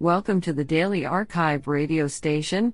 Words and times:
Welcome 0.00 0.40
to 0.42 0.52
the 0.52 0.62
Daily 0.62 1.04
Archive 1.04 1.66
radio 1.66 2.06
station, 2.06 2.72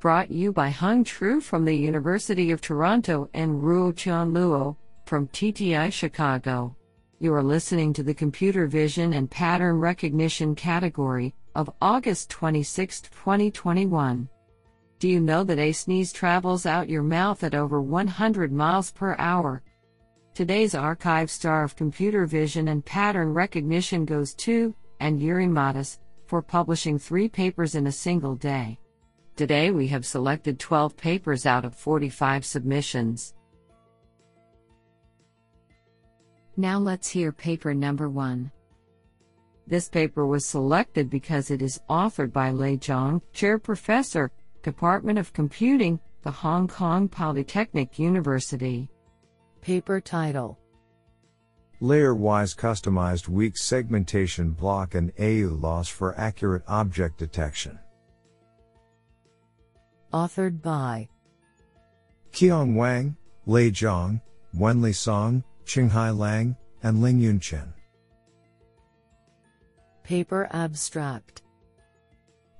brought 0.00 0.28
you 0.28 0.52
by 0.52 0.70
Hung 0.70 1.04
Tru 1.04 1.40
from 1.40 1.64
the 1.64 1.72
University 1.72 2.50
of 2.50 2.60
Toronto 2.60 3.30
and 3.32 3.62
Ruo 3.62 3.96
Chan 3.96 4.32
Luo 4.32 4.76
from 5.06 5.28
TTI 5.28 5.92
Chicago. 5.92 6.74
You 7.20 7.32
are 7.32 7.44
listening 7.44 7.92
to 7.92 8.02
the 8.02 8.12
Computer 8.12 8.66
Vision 8.66 9.12
and 9.12 9.30
Pattern 9.30 9.78
Recognition 9.78 10.56
category 10.56 11.32
of 11.54 11.70
August 11.80 12.28
26, 12.30 13.02
2021. 13.02 14.28
Do 14.98 15.08
you 15.08 15.20
know 15.20 15.44
that 15.44 15.60
a 15.60 15.70
sneeze 15.70 16.12
travels 16.12 16.66
out 16.66 16.88
your 16.88 17.04
mouth 17.04 17.44
at 17.44 17.54
over 17.54 17.80
100 17.80 18.52
miles 18.52 18.90
per 18.90 19.14
hour? 19.20 19.62
Today's 20.34 20.74
archive 20.74 21.30
star 21.30 21.62
of 21.62 21.76
computer 21.76 22.26
vision 22.26 22.66
and 22.66 22.84
pattern 22.84 23.32
recognition 23.32 24.04
goes 24.04 24.34
to, 24.34 24.74
and 24.98 25.20
Jiri 25.20 25.48
for 26.26 26.42
publishing 26.42 26.98
three 26.98 27.28
papers 27.28 27.74
in 27.74 27.86
a 27.86 27.92
single 27.92 28.34
day. 28.34 28.78
Today 29.36 29.70
we 29.70 29.86
have 29.88 30.06
selected 30.06 30.58
12 30.58 30.96
papers 30.96 31.44
out 31.46 31.64
of 31.64 31.74
45 31.74 32.44
submissions. 32.44 33.34
Now 36.56 36.78
let's 36.78 37.08
hear 37.08 37.32
paper 37.32 37.74
number 37.74 38.08
one. 38.08 38.52
This 39.66 39.88
paper 39.88 40.26
was 40.26 40.46
selected 40.46 41.10
because 41.10 41.50
it 41.50 41.62
is 41.62 41.80
authored 41.90 42.32
by 42.32 42.50
Lei 42.50 42.76
Zhang, 42.76 43.20
Chair 43.32 43.58
Professor, 43.58 44.30
Department 44.62 45.18
of 45.18 45.32
Computing, 45.32 45.98
the 46.22 46.30
Hong 46.30 46.68
Kong 46.68 47.08
Polytechnic 47.08 47.98
University. 47.98 48.88
Paper 49.60 50.00
title 50.00 50.58
Layer-wise 51.80 52.54
customized 52.54 53.28
weak 53.28 53.56
segmentation 53.56 54.50
block 54.50 54.94
and 54.94 55.12
AU 55.18 55.56
loss 55.60 55.88
for 55.88 56.18
accurate 56.18 56.62
object 56.68 57.18
detection. 57.18 57.78
Authored 60.12 60.62
by 60.62 61.08
Qiang 62.32 62.74
Wang, 62.74 63.16
Lei 63.46 63.70
Zhang, 63.70 64.20
Wenli 64.56 64.94
Song, 64.94 65.42
Qinghai 65.64 66.16
Lang, 66.16 66.56
and 66.82 66.98
Lingyun 66.98 67.40
Chen. 67.40 67.72
Paper 70.04 70.48
Abstract 70.52 71.42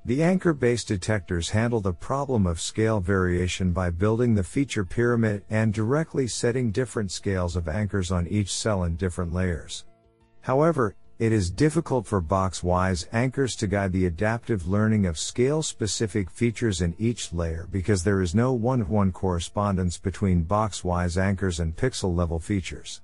The 0.07 0.23
anchor 0.23 0.53
based 0.53 0.89
detectors 0.89 1.49
handle 1.49 1.81
the 1.81 1.95
problem 1.95 2.47
of 2.47 2.61
scale 2.61 3.01
variation 3.01 3.73
by 3.73 3.89
building 3.89 4.35
the 4.35 4.45
feature 4.45 4.85
pyramid 4.85 5.45
and 5.49 5.73
directly 5.73 6.27
setting 6.27 6.71
different 6.71 7.11
scales 7.11 7.57
of 7.57 7.69
anchors 7.69 8.13
on 8.13 8.27
each 8.27 8.53
cell 8.53 8.85
in 8.85 8.97
different 8.97 9.33
layers. 9.33 9.87
However, 10.43 10.95
it 11.19 11.33
is 11.33 11.51
difficult 11.51 12.07
for 12.07 12.21
box-wise 12.21 13.09
anchors 13.13 13.57
to 13.57 13.67
guide 13.67 13.93
the 13.93 14.05
adaptive 14.05 14.69
learning 14.69 15.07
of 15.07 15.19
scale-specific 15.19 16.31
features 16.31 16.83
in 16.83 16.95
each 16.99 17.33
layer 17.33 17.67
because 17.73 18.05
there 18.05 18.21
is 18.21 18.35
no 18.35 18.53
one-to-one 18.53 19.11
correspondence 19.11 19.97
between 19.97 20.43
box-wise 20.43 21.17
anchors 21.17 21.61
and 21.61 21.77
pixel-level 21.77 22.41
features. 22.41 23.01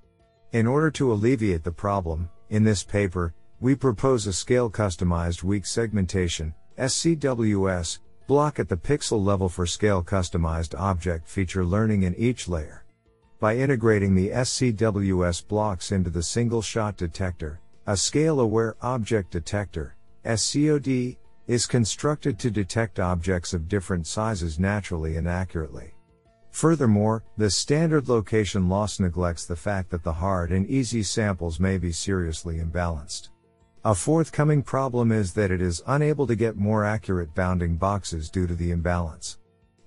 In 0.52 0.66
order 0.66 0.90
to 0.90 1.12
alleviate 1.12 1.64
the 1.64 1.72
problem, 1.72 2.28
in 2.50 2.62
this 2.62 2.82
paper, 2.82 3.32
we 3.58 3.74
propose 3.74 4.26
a 4.26 4.34
scale-customized 4.34 5.42
weak 5.42 5.64
segmentation, 5.64 6.52
SCWS, 6.81 7.98
block 8.27 8.59
at 8.59 8.70
the 8.70 8.77
pixel 8.77 9.23
level 9.23 9.50
for 9.50 9.67
scale-customized 9.67 10.75
object 10.81 11.28
feature 11.28 11.64
learning 11.64 12.05
in 12.05 12.14
each 12.14 12.48
layer. 12.48 12.86
By 13.39 13.56
integrating 13.56 14.14
the 14.14 14.31
SCWS 14.31 15.47
blocks 15.47 15.92
into 15.92 16.08
the 16.08 16.23
single-shot 16.23 16.97
detector, 16.97 17.61
a 17.86 17.98
scale-aware 17.98 18.77
object 18.81 19.31
detector, 19.31 19.95
SCOD, 20.25 21.19
is 21.47 21.67
constructed 21.67 22.39
to 22.39 22.51
detect 22.51 22.98
objects 22.98 23.53
of 23.53 23.69
different 23.69 24.06
sizes 24.06 24.58
naturally 24.58 25.17
and 25.17 25.28
accurately. 25.28 25.92
Furthermore, 26.51 27.24
the 27.36 27.51
standard 27.51 28.08
location 28.08 28.70
loss 28.70 29.01
neglects 29.01 29.45
the 29.45 29.57
fact 29.57 29.90
that 29.90 30.02
the 30.02 30.13
hard 30.13 30.51
and 30.51 30.67
easy 30.67 31.02
samples 31.02 31.61
may 31.61 31.77
be 31.77 31.92
seriously 31.92 32.58
imbalanced. 32.58 33.29
A 33.83 33.95
forthcoming 33.95 34.63
problem 34.63 35.11
is 35.11 35.33
that 35.33 35.51
it 35.51 35.63
is 35.63 35.83
unable 35.86 36.27
to 36.27 36.35
get 36.35 36.58
more 36.58 36.85
accurate 36.85 37.35
bounding 37.35 37.77
boxes 37.77 38.29
due 38.29 38.46
to 38.46 38.55
the 38.55 38.73
imbalance. 38.73 39.39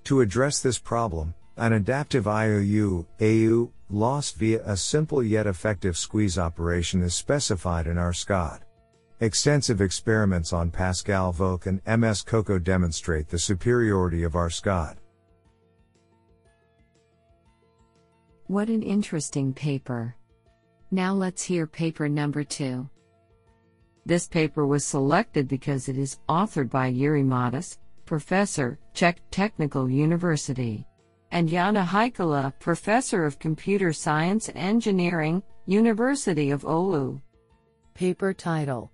To 0.05 0.21
address 0.21 0.61
this 0.61 0.79
problem, 0.79 1.35
an 1.57 1.73
adaptive 1.73 2.27
IOU, 2.27 3.05
AU, 3.21 3.71
loss 3.91 4.31
via 4.31 4.63
a 4.65 4.75
simple 4.75 5.21
yet 5.21 5.45
effective 5.45 5.95
squeeze 5.95 6.39
operation 6.39 7.03
is 7.03 7.13
specified 7.13 7.85
in 7.85 7.99
our 7.99 8.13
SCOD. 8.13 8.61
Extensive 9.19 9.79
experiments 9.79 10.53
on 10.53 10.71
Pascal 10.71 11.31
VOC 11.31 11.67
and 11.67 11.99
MS 11.99 12.23
Coco 12.23 12.57
demonstrate 12.57 13.29
the 13.29 13.37
superiority 13.37 14.23
of 14.23 14.35
our 14.35 14.49
SCOD. 14.49 14.95
What 18.47 18.69
an 18.69 18.81
interesting 18.81 19.53
paper. 19.53 20.15
Now 20.89 21.13
let's 21.13 21.43
hear 21.43 21.67
paper 21.67 22.09
number 22.09 22.43
two. 22.43 22.89
This 24.05 24.27
paper 24.27 24.67
was 24.67 24.85
selected 24.85 25.47
because 25.47 25.87
it 25.87 25.97
is 25.97 26.19
authored 26.27 26.69
by 26.69 26.91
Jiri 26.91 27.23
Matas, 27.23 27.77
professor, 28.05 28.77
Czech 28.93 29.21
Technical 29.31 29.89
University 29.89 30.85
and 31.33 31.49
Janne 31.49 31.83
Heikkila, 31.83 32.53
Professor 32.59 33.25
of 33.25 33.39
Computer 33.39 33.91
Science 33.91 34.49
and 34.49 34.57
Engineering, 34.57 35.41
University 35.65 36.51
of 36.51 36.61
Oulu. 36.61 37.19
Paper 37.95 38.33
title 38.33 38.91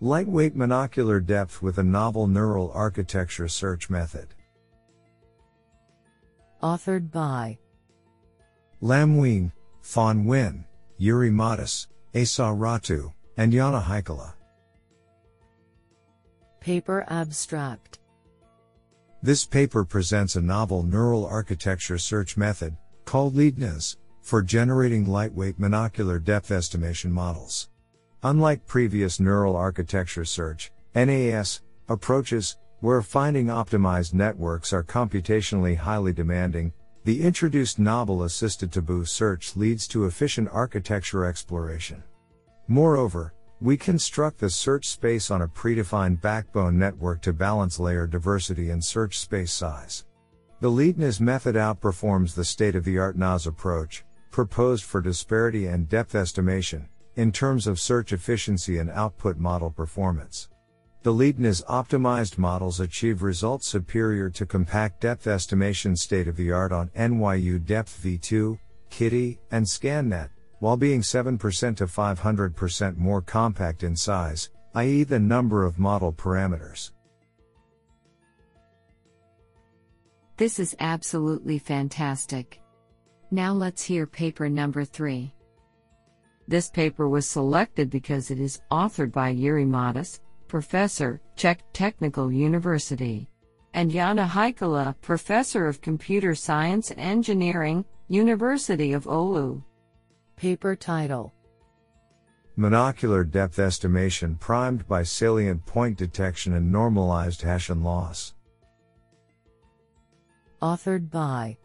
Lightweight 0.00 0.56
monocular 0.56 1.24
depth 1.24 1.60
with 1.60 1.76
a 1.76 1.82
novel 1.82 2.26
neural 2.26 2.72
architecture 2.72 3.48
search 3.48 3.90
method. 3.90 4.28
Authored 6.62 7.10
by 7.10 7.58
Lam 8.80 9.16
Huynh, 9.18 9.52
Fan 9.82 10.24
Nguyen, 10.24 10.64
Jiri 10.98 11.30
Matas, 11.30 11.86
Esa 12.14 12.44
Rahtu, 12.44 13.12
and 13.40 13.54
Janne 13.54 13.82
Heikkila. 13.82 14.34
Paper 16.60 17.06
abstract 17.08 18.00
this 19.22 19.44
paper 19.44 19.84
presents 19.84 20.36
a 20.36 20.40
novel 20.40 20.82
neural 20.82 21.26
architecture 21.26 21.98
search 21.98 22.38
method, 22.38 22.74
called 23.04 23.34
LiDNAS, 23.34 23.98
for 24.22 24.40
generating 24.40 25.06
lightweight 25.06 25.60
monocular 25.60 26.22
depth 26.22 26.50
estimation 26.50 27.12
models. 27.12 27.68
Unlike 28.22 28.66
previous 28.66 29.20
neural 29.20 29.56
architecture 29.56 30.24
search, 30.24 30.72
NAS, 30.94 31.60
approaches, 31.90 32.56
where 32.80 33.02
finding 33.02 33.48
optimized 33.48 34.14
networks 34.14 34.72
are 34.72 34.82
computationally 34.82 35.76
highly 35.76 36.14
demanding, 36.14 36.72
the 37.04 37.22
introduced 37.22 37.78
novel 37.78 38.22
assisted 38.22 38.72
tabu 38.72 39.04
search 39.04 39.54
leads 39.54 39.86
to 39.88 40.06
efficient 40.06 40.48
architecture 40.50 41.26
exploration. 41.26 42.02
Moreover, 42.70 43.34
we 43.60 43.76
construct 43.76 44.38
the 44.38 44.48
search 44.48 44.88
space 44.88 45.32
on 45.32 45.42
a 45.42 45.48
predefined 45.48 46.20
backbone 46.20 46.78
network 46.78 47.20
to 47.22 47.32
balance 47.32 47.80
layer 47.80 48.06
diversity 48.06 48.70
and 48.70 48.82
search 48.82 49.18
space 49.18 49.50
size. 49.50 50.06
The 50.60 50.70
LiDNAS 50.70 51.20
method 51.20 51.56
outperforms 51.56 52.32
the 52.32 52.44
state 52.44 52.76
of 52.76 52.84
the 52.84 52.96
art 52.96 53.16
NAS 53.16 53.48
approach, 53.48 54.04
proposed 54.30 54.84
for 54.84 55.00
disparity 55.00 55.66
and 55.66 55.88
depth 55.88 56.14
estimation, 56.14 56.88
in 57.16 57.32
terms 57.32 57.66
of 57.66 57.80
search 57.80 58.12
efficiency 58.12 58.78
and 58.78 58.88
output 58.90 59.36
model 59.36 59.70
performance. 59.70 60.48
The 61.02 61.12
LiDNAS 61.12 61.64
optimized 61.64 62.38
models 62.38 62.78
achieve 62.78 63.24
results 63.24 63.66
superior 63.66 64.30
to 64.30 64.46
compact 64.46 65.00
depth 65.00 65.26
estimation 65.26 65.96
state 65.96 66.28
of 66.28 66.36
the 66.36 66.52
art 66.52 66.70
on 66.70 66.90
NYU 66.90 67.66
Depth 67.66 68.00
v2, 68.00 68.60
KITTI, 68.90 69.38
and 69.50 69.66
ScanNet, 69.66 70.28
while 70.60 70.76
being 70.76 71.00
7% 71.00 71.76
to 71.76 71.86
500% 71.86 72.96
more 72.96 73.20
compact 73.20 73.82
in 73.82 73.96
size, 73.96 74.50
i.e., 74.74 75.02
the 75.02 75.18
number 75.18 75.64
of 75.64 75.78
model 75.78 76.12
parameters. 76.12 76.92
This 80.36 80.58
is 80.58 80.76
absolutely 80.80 81.58
fantastic. 81.58 82.62
Now 83.30 83.52
let's 83.52 83.82
hear 83.82 84.06
paper 84.06 84.48
number 84.48 84.84
3. 84.84 85.34
This 86.48 86.70
paper 86.70 87.08
was 87.08 87.26
selected 87.26 87.90
because 87.90 88.30
it 88.30 88.40
is 88.40 88.62
authored 88.70 89.12
by 89.12 89.34
Jiri 89.34 89.66
Matas, 89.66 90.20
Professor, 90.48 91.20
Czech 91.36 91.60
Technical 91.72 92.32
University, 92.32 93.28
and 93.74 93.90
Janne 93.90 94.26
Heikkila, 94.26 94.94
Professor 95.00 95.66
of 95.66 95.80
Computer 95.80 96.34
Science 96.34 96.90
and 96.90 97.00
Engineering, 97.00 97.84
University 98.08 98.92
of 98.92 99.04
Oulu. 99.04 99.62
Paper 100.40 100.74
title 100.74 101.34
Monocular 102.56 103.30
depth 103.30 103.58
estimation 103.58 104.36
primed 104.36 104.88
by 104.88 105.02
salient 105.02 105.66
point 105.66 105.98
detection 105.98 106.54
and 106.54 106.72
normalized 106.72 107.42
Hessian 107.42 107.84
loss. 107.84 108.32
Authored 110.62 111.10
by 111.10 111.58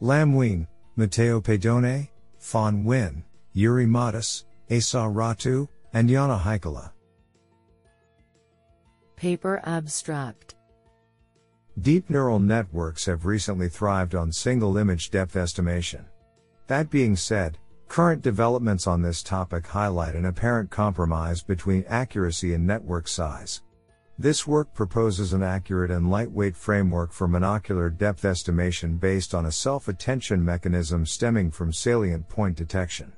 Lam 0.00 0.32
Huynh, 0.32 0.66
Matteo 0.96 1.42
Pedone, 1.42 2.08
Fan 2.38 2.82
Nguyen, 2.82 3.24
Jiri 3.54 3.86
Matas, 3.86 4.44
Esa 4.70 4.96
Rahtu, 4.96 5.68
and 5.92 6.08
Janne 6.08 6.40
Heikkila. 6.40 6.92
Paper 9.16 9.60
Abstract 9.64 10.54
Deep 11.78 12.08
neural 12.08 12.38
networks 12.38 13.04
have 13.04 13.26
recently 13.26 13.68
thrived 13.68 14.14
on 14.14 14.32
single 14.32 14.78
image 14.78 15.10
depth 15.10 15.36
estimation. 15.36 16.06
That 16.70 16.88
being 16.88 17.16
said, 17.16 17.58
current 17.88 18.22
developments 18.22 18.86
on 18.86 19.02
this 19.02 19.24
topic 19.24 19.66
highlight 19.66 20.14
an 20.14 20.26
apparent 20.26 20.70
compromise 20.70 21.42
between 21.42 21.84
accuracy 21.88 22.54
and 22.54 22.64
network 22.64 23.08
size. 23.08 23.62
This 24.20 24.46
work 24.46 24.72
proposes 24.72 25.32
an 25.32 25.42
accurate 25.42 25.90
and 25.90 26.12
lightweight 26.12 26.56
framework 26.56 27.10
for 27.10 27.26
monocular 27.26 27.90
depth 27.90 28.24
estimation 28.24 28.98
based 28.98 29.34
on 29.34 29.46
a 29.46 29.50
self 29.50 29.88
attention 29.88 30.44
mechanism 30.44 31.04
stemming 31.04 31.50
from 31.50 31.72
salient 31.72 32.28
point 32.28 32.56
detection. 32.56 33.12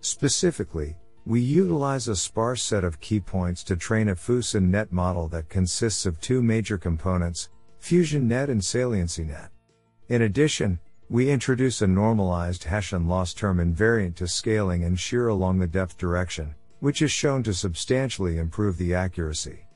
Specifically, 0.00 0.96
we 1.26 1.42
utilize 1.42 2.08
a 2.08 2.16
sparse 2.16 2.62
set 2.62 2.82
of 2.82 2.98
key 3.00 3.20
points 3.20 3.62
to 3.64 3.76
train 3.76 4.08
a 4.08 4.14
FuSaNet 4.14 4.90
model 4.90 5.28
that 5.28 5.50
consists 5.50 6.06
of 6.06 6.18
two 6.22 6.42
major 6.42 6.78
components, 6.78 7.50
fusion 7.78 8.26
net 8.26 8.48
and 8.48 8.64
saliency 8.64 9.24
net. 9.24 9.50
In 10.08 10.22
addition, 10.22 10.78
we 11.08 11.30
introduce 11.30 11.82
a 11.82 11.86
normalized 11.86 12.64
Hessian 12.64 13.06
loss 13.06 13.32
term 13.32 13.58
invariant 13.58 14.16
to 14.16 14.26
scaling 14.26 14.82
and 14.82 14.98
shear 14.98 15.28
along 15.28 15.58
the 15.58 15.66
depth 15.66 15.96
direction, 15.96 16.54
which 16.80 17.00
is 17.00 17.12
shown 17.12 17.44
to 17.44 17.54
substantially 17.54 18.38
improve 18.38 18.76
the 18.76 18.92
accuracy. 18.92 19.66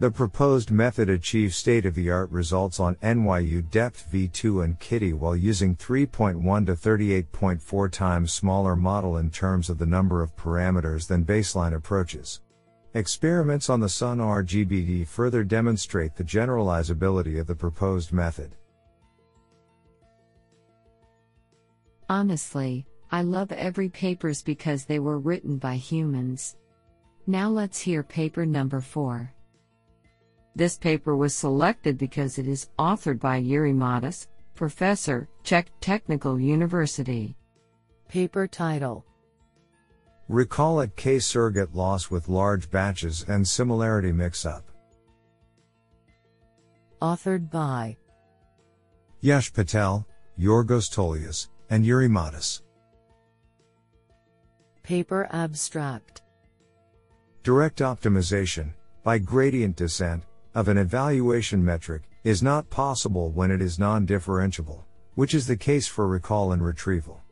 The 0.00 0.10
proposed 0.10 0.72
method 0.72 1.08
achieves 1.08 1.54
state 1.54 1.86
of 1.86 1.94
the 1.94 2.10
art 2.10 2.28
results 2.32 2.80
on 2.80 2.96
NYU 2.96 3.70
depth 3.70 4.08
v2 4.12 4.64
and 4.64 4.80
KITTI 4.80 5.14
while 5.14 5.36
using 5.36 5.76
3.1 5.76 6.66
to 6.66 6.72
38.4 6.72 7.92
times 7.92 8.32
smaller 8.32 8.74
model 8.74 9.18
in 9.18 9.30
terms 9.30 9.70
of 9.70 9.78
the 9.78 9.86
number 9.86 10.20
of 10.20 10.34
parameters 10.34 11.06
than 11.06 11.24
baseline 11.24 11.74
approaches. 11.74 12.40
Experiments 12.94 13.70
on 13.70 13.78
the 13.78 13.88
Sun 13.88 14.18
RGBD 14.18 15.06
further 15.06 15.44
demonstrate 15.44 16.16
the 16.16 16.24
generalizability 16.24 17.38
of 17.38 17.46
the 17.46 17.54
proposed 17.54 18.12
method. 18.12 18.56
Honestly, 22.08 22.86
I 23.10 23.22
love 23.22 23.52
every 23.52 23.88
papers 23.88 24.42
because 24.42 24.84
they 24.84 24.98
were 24.98 25.18
written 25.18 25.58
by 25.58 25.76
humans. 25.76 26.56
Now 27.26 27.48
let's 27.48 27.80
hear 27.80 28.02
paper 28.02 28.44
number 28.46 28.80
4. 28.80 29.32
This 30.54 30.76
paper 30.76 31.16
was 31.16 31.34
selected 31.34 31.96
because 31.96 32.38
it 32.38 32.46
is 32.46 32.68
authored 32.78 33.20
by 33.20 33.40
Jiri 33.42 33.74
Matas, 33.74 34.26
professor, 34.54 35.28
Czech 35.42 35.68
Technical 35.80 36.38
University. 36.38 37.36
Paper 38.08 38.46
title 38.46 39.06
Recall 40.28 40.82
at 40.82 40.96
K 40.96 41.18
surrogate 41.18 41.74
loss 41.74 42.10
with 42.10 42.28
large 42.28 42.70
batches 42.70 43.24
and 43.28 43.46
similarity 43.46 44.12
mix 44.12 44.44
up. 44.46 44.64
Authored 47.00 47.50
by 47.50 47.96
Yash 49.20 49.52
Patel, 49.52 50.06
Yorgos 50.38 50.90
Tolias, 50.90 51.48
and 51.72 51.86
Jiri 51.86 52.06
Matas. 52.06 52.60
Paper 54.82 55.26
abstract 55.32 56.20
Direct 57.42 57.78
optimization, 57.78 58.74
by 59.02 59.16
gradient 59.16 59.76
descent, 59.76 60.24
of 60.54 60.68
an 60.68 60.76
evaluation 60.76 61.64
metric 61.64 62.02
is 62.24 62.42
not 62.42 62.68
possible 62.68 63.30
when 63.30 63.50
it 63.50 63.62
is 63.62 63.78
non-differentiable, 63.78 64.84
which 65.14 65.32
is 65.32 65.46
the 65.46 65.56
case 65.56 65.88
for 65.88 66.06
recall 66.06 66.52
and 66.52 66.62
retrieval. 66.62 67.22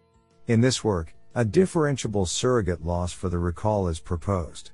In 0.47 0.63
this 0.63 0.83
work, 0.83 1.15
a 1.35 1.45
differentiable 1.45 2.27
surrogate 2.27 2.83
loss 2.83 3.13
for 3.13 3.29
the 3.29 3.39
recall 3.39 3.89
is 3.89 4.01
proposed. 4.01 4.71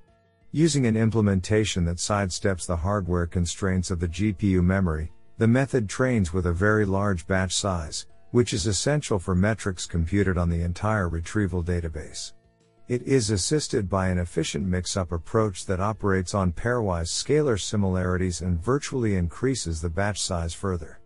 Using 0.52 0.86
an 0.86 0.96
implementation 0.96 1.84
that 1.86 1.96
sidesteps 1.96 2.68
the 2.68 2.76
hardware 2.76 3.26
constraints 3.26 3.90
of 3.90 3.98
the 3.98 4.08
GPU 4.08 4.62
memory, 4.62 5.10
the 5.38 5.48
method 5.48 5.88
trains 5.88 6.32
with 6.32 6.46
a 6.46 6.52
very 6.52 6.84
large 6.84 7.26
batch 7.26 7.52
size, 7.52 8.06
which 8.30 8.52
is 8.52 8.66
essential 8.66 9.18
for 9.18 9.34
metrics 9.34 9.86
computed 9.86 10.36
on 10.36 10.48
the 10.48 10.62
entire 10.62 11.08
retrieval 11.08 11.62
database. 11.62 12.32
It 12.88 13.02
is 13.02 13.30
assisted 13.30 13.88
by 13.88 14.08
an 14.08 14.18
efficient 14.18 14.64
mix-up 14.64 15.10
approach 15.10 15.66
that 15.66 15.80
operates 15.80 16.34
on 16.34 16.52
pairwise 16.52 17.08
scalar 17.08 17.60
similarities 17.60 18.42
and 18.42 18.62
virtually 18.62 19.16
increases 19.16 19.80
the 19.80 19.90
batch 19.90 20.20
size 20.20 20.54
further. 20.54 21.00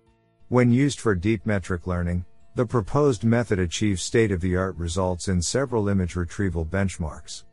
When 0.49 0.73
used 0.73 1.01
for 1.01 1.15
deep 1.15 1.47
metric 1.47 1.87
learning, 1.87 2.27
the 2.55 2.67
proposed 2.67 3.25
method 3.25 3.59
achieves 3.59 4.03
state-of-the-art 4.03 4.77
results 4.77 5.29
in 5.29 5.41
several 5.41 5.89
image 5.89 6.17
retrieval 6.17 6.67
benchmarks. 6.67 7.45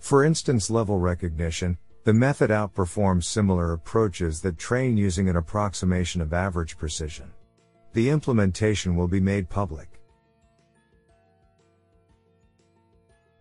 For 0.00 0.24
instance 0.24 0.70
level 0.70 0.98
recognition, 0.98 1.76
the 2.04 2.14
method 2.14 2.50
outperforms 2.50 3.24
similar 3.24 3.74
approaches 3.74 4.40
that 4.40 4.58
train 4.58 4.96
using 4.96 5.28
an 5.28 5.36
approximation 5.36 6.20
of 6.20 6.32
average 6.32 6.78
precision. 6.78 7.30
The 7.98 8.10
implementation 8.10 8.94
will 8.94 9.08
be 9.08 9.18
made 9.18 9.48
public. 9.48 9.88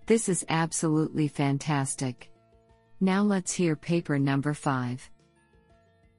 This 0.08 0.28
is 0.28 0.44
absolutely 0.50 1.28
fantastic. 1.28 2.32
Now 3.00 3.22
let's 3.22 3.54
hear 3.54 3.76
paper 3.76 4.18
number 4.18 4.56
5. 4.56 5.12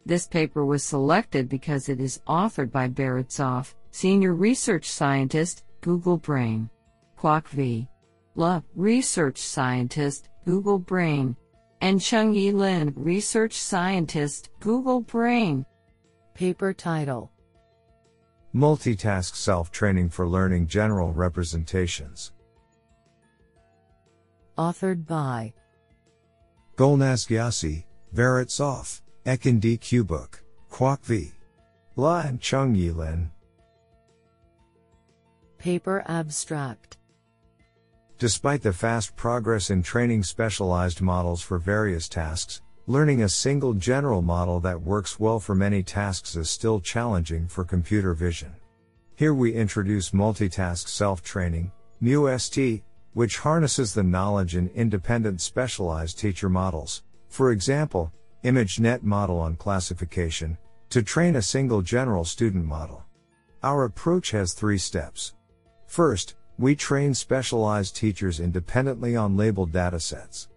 This 0.07 0.29
paper 0.29 0.65
was 0.65 0.85
selected 0.85 1.49
because 1.49 1.89
it 1.89 1.99
is 1.99 2.21
authored 2.29 2.71
by 2.71 2.87
Barret 2.87 3.31
Zoph, 3.31 3.75
Senior 3.91 4.35
Research 4.35 4.89
Scientist, 4.89 5.65
Google 5.81 6.19
Brain. 6.19 6.71
Quoc 7.19 7.49
V. 7.49 7.89
Le, 8.37 8.63
Research 8.77 9.39
Scientist, 9.39 10.29
Google 10.47 10.79
Brain. 10.79 11.35
And 11.81 12.01
Tsung-Yi 12.01 12.53
Lin, 12.53 12.93
Research 12.95 13.55
Scientist, 13.55 14.51
Google 14.61 15.01
Brain. 15.01 15.67
Paper 16.35 16.73
title 16.73 17.33
Multitask 18.55 19.37
Self 19.37 19.71
Training 19.71 20.09
for 20.09 20.27
Learning 20.27 20.67
General 20.67 21.13
Representations 21.13 22.33
authored 24.59 25.07
by 25.07 25.53
Golnaz 26.77 27.29
Ghiasi, 27.29 27.85
Borisov, 28.15 29.01
Ekin 29.25 29.61
D. 29.61 29.79
Cubuk, 29.79 30.41
Quoc 30.71 31.01
V. 31.05 31.33
Le 31.97 32.23
and 32.27 32.41
Tsung-Yi 32.41 32.91
Lin. 32.91 33.31
Paper 35.59 36.05
Abstract 36.07 36.97
Despite 38.19 38.63
the 38.63 38.73
fast 38.73 39.15
progress 39.15 39.71
in 39.71 39.83
training 39.83 40.25
specialized 40.25 41.01
models 41.01 41.41
for 41.41 41.59
various 41.59 42.09
tasks, 42.09 42.63
learning 42.89 43.23
a 43.23 43.29
single 43.29 43.75
general 43.75 44.23
model 44.23 44.61
that 44.61 44.81
works 44.81 45.21
well 45.21 45.39
for 45.39 45.55
many 45.55 45.83
tasks 45.83 46.37
is 46.37 46.49
still 46.49 46.81
challenging 46.81 47.47
for 47.47 47.63
computer 47.63 48.15
vision. 48.15 48.51
Here 49.15 49.35
we 49.35 49.53
introduce 49.53 50.13
multitask 50.13 50.89
self-training, 50.89 51.71
MUST, 52.01 52.83
which 53.13 53.37
harnesses 53.37 53.93
the 53.93 54.03
knowledge 54.03 54.57
in 54.57 54.71
independent 54.71 55.43
specialized 55.43 56.19
teacher 56.19 56.49
models, 56.49 57.03
for 57.29 57.53
example, 57.53 58.11
ImageNet 58.43 59.03
model 59.03 59.39
on 59.39 59.57
classification, 59.57 60.57
to 60.89 61.03
train 61.03 61.37
a 61.37 61.43
single 61.43 61.83
general 61.83 62.25
student 62.25 62.65
model. 62.65 63.05
Our 63.63 63.85
approach 63.85 64.31
has 64.31 64.55
three 64.55 64.79
steps. 64.79 65.35
First, 65.87 66.37
we 66.59 66.75
train 66.75 67.13
specialized 67.13 67.97
teachers 67.97 68.41
independently 68.41 69.15
on 69.15 69.37
labeled 69.37 69.73
datasets. 69.73 70.49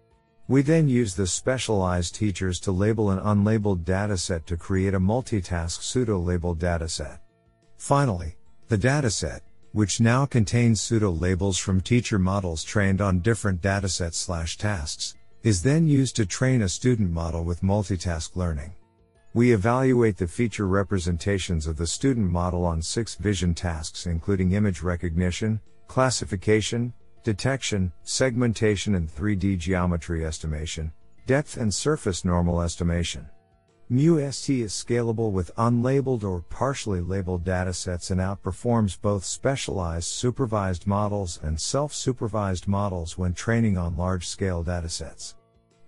We 0.48 0.62
then 0.62 0.88
use 0.88 1.14
the 1.14 1.26
specialized 1.26 2.16
teachers 2.16 2.58
to 2.60 2.72
label 2.72 3.10
an 3.10 3.20
unlabeled 3.20 3.84
dataset 3.84 4.44
to 4.46 4.56
create 4.56 4.92
a 4.92 5.00
multitask 5.00 5.82
pseudo-labeled 5.82 6.58
dataset. 6.58 7.20
Finally, 7.76 8.36
the 8.68 8.76
dataset, 8.76 9.40
which 9.70 10.00
now 10.00 10.26
contains 10.26 10.80
pseudo 10.80 11.10
labels 11.10 11.58
from 11.58 11.80
teacher 11.80 12.18
models 12.18 12.64
trained 12.64 13.00
on 13.00 13.20
different 13.20 13.62
datasets 13.62 14.14
slash 14.14 14.58
tasks, 14.58 15.14
is 15.44 15.62
then 15.62 15.86
used 15.86 16.16
to 16.16 16.26
train 16.26 16.62
a 16.62 16.68
student 16.68 17.10
model 17.10 17.44
with 17.44 17.62
multitask 17.62 18.36
learning. 18.36 18.72
We 19.34 19.52
evaluate 19.52 20.16
the 20.16 20.28
feature 20.28 20.66
representations 20.66 21.66
of 21.66 21.76
the 21.76 21.86
student 21.86 22.30
model 22.30 22.64
on 22.64 22.82
six 22.82 23.14
vision 23.14 23.54
tasks, 23.54 24.06
including 24.06 24.52
image 24.52 24.82
recognition, 24.82 25.60
classification, 25.86 26.92
detection, 27.22 27.92
segmentation, 28.02 28.94
and 28.94 29.08
3D 29.08 29.58
geometry 29.58 30.24
estimation, 30.24 30.92
depth 31.26 31.56
and 31.56 31.72
surface 31.72 32.24
normal 32.24 32.60
estimation. 32.60 33.28
MUST 33.88 34.48
is 34.48 34.72
scalable 34.72 35.32
with 35.32 35.54
unlabeled 35.56 36.24
or 36.24 36.40
partially 36.48 37.00
labeled 37.02 37.44
datasets 37.44 38.10
and 38.10 38.20
outperforms 38.20 38.98
both 38.98 39.22
specialized 39.22 40.08
supervised 40.08 40.86
models 40.86 41.38
and 41.42 41.60
self-supervised 41.60 42.66
models 42.66 43.18
when 43.18 43.34
training 43.34 43.76
on 43.76 43.96
large-scale 43.96 44.64
datasets. 44.64 45.34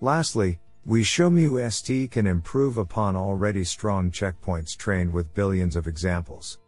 Lastly, 0.02 0.60
we 0.84 1.02
show 1.02 1.30
MUST 1.30 2.10
can 2.10 2.26
improve 2.26 2.76
upon 2.76 3.16
already 3.16 3.64
strong 3.64 4.10
checkpoints 4.10 4.76
trained 4.76 5.10
with 5.10 5.32
billions 5.32 5.74
of 5.74 5.86
examples. 5.86 6.58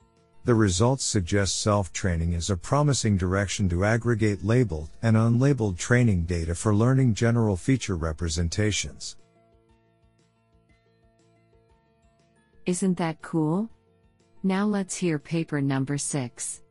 The 0.47 0.55
results 0.55 1.03
suggest 1.03 1.61
self-training 1.61 2.35
is 2.35 2.51
a 2.51 2.57
promising 2.57 3.17
direction 3.17 3.69
to 3.69 3.85
aggregate 3.85 4.45
labeled 4.45 4.91
and 5.03 5.17
unlabeled 5.17 5.77
training 5.77 6.23
data 6.23 6.55
for 6.55 6.73
learning 6.73 7.15
general 7.15 7.57
feature 7.57 7.97
representations. 7.97 9.17
Isn't 12.65 12.97
that 12.99 13.21
cool? 13.23 13.69
Now 14.45 14.67
let's 14.67 14.95
hear 14.95 15.19
paper 15.19 15.61
number 15.61 15.99
6. 15.99 16.63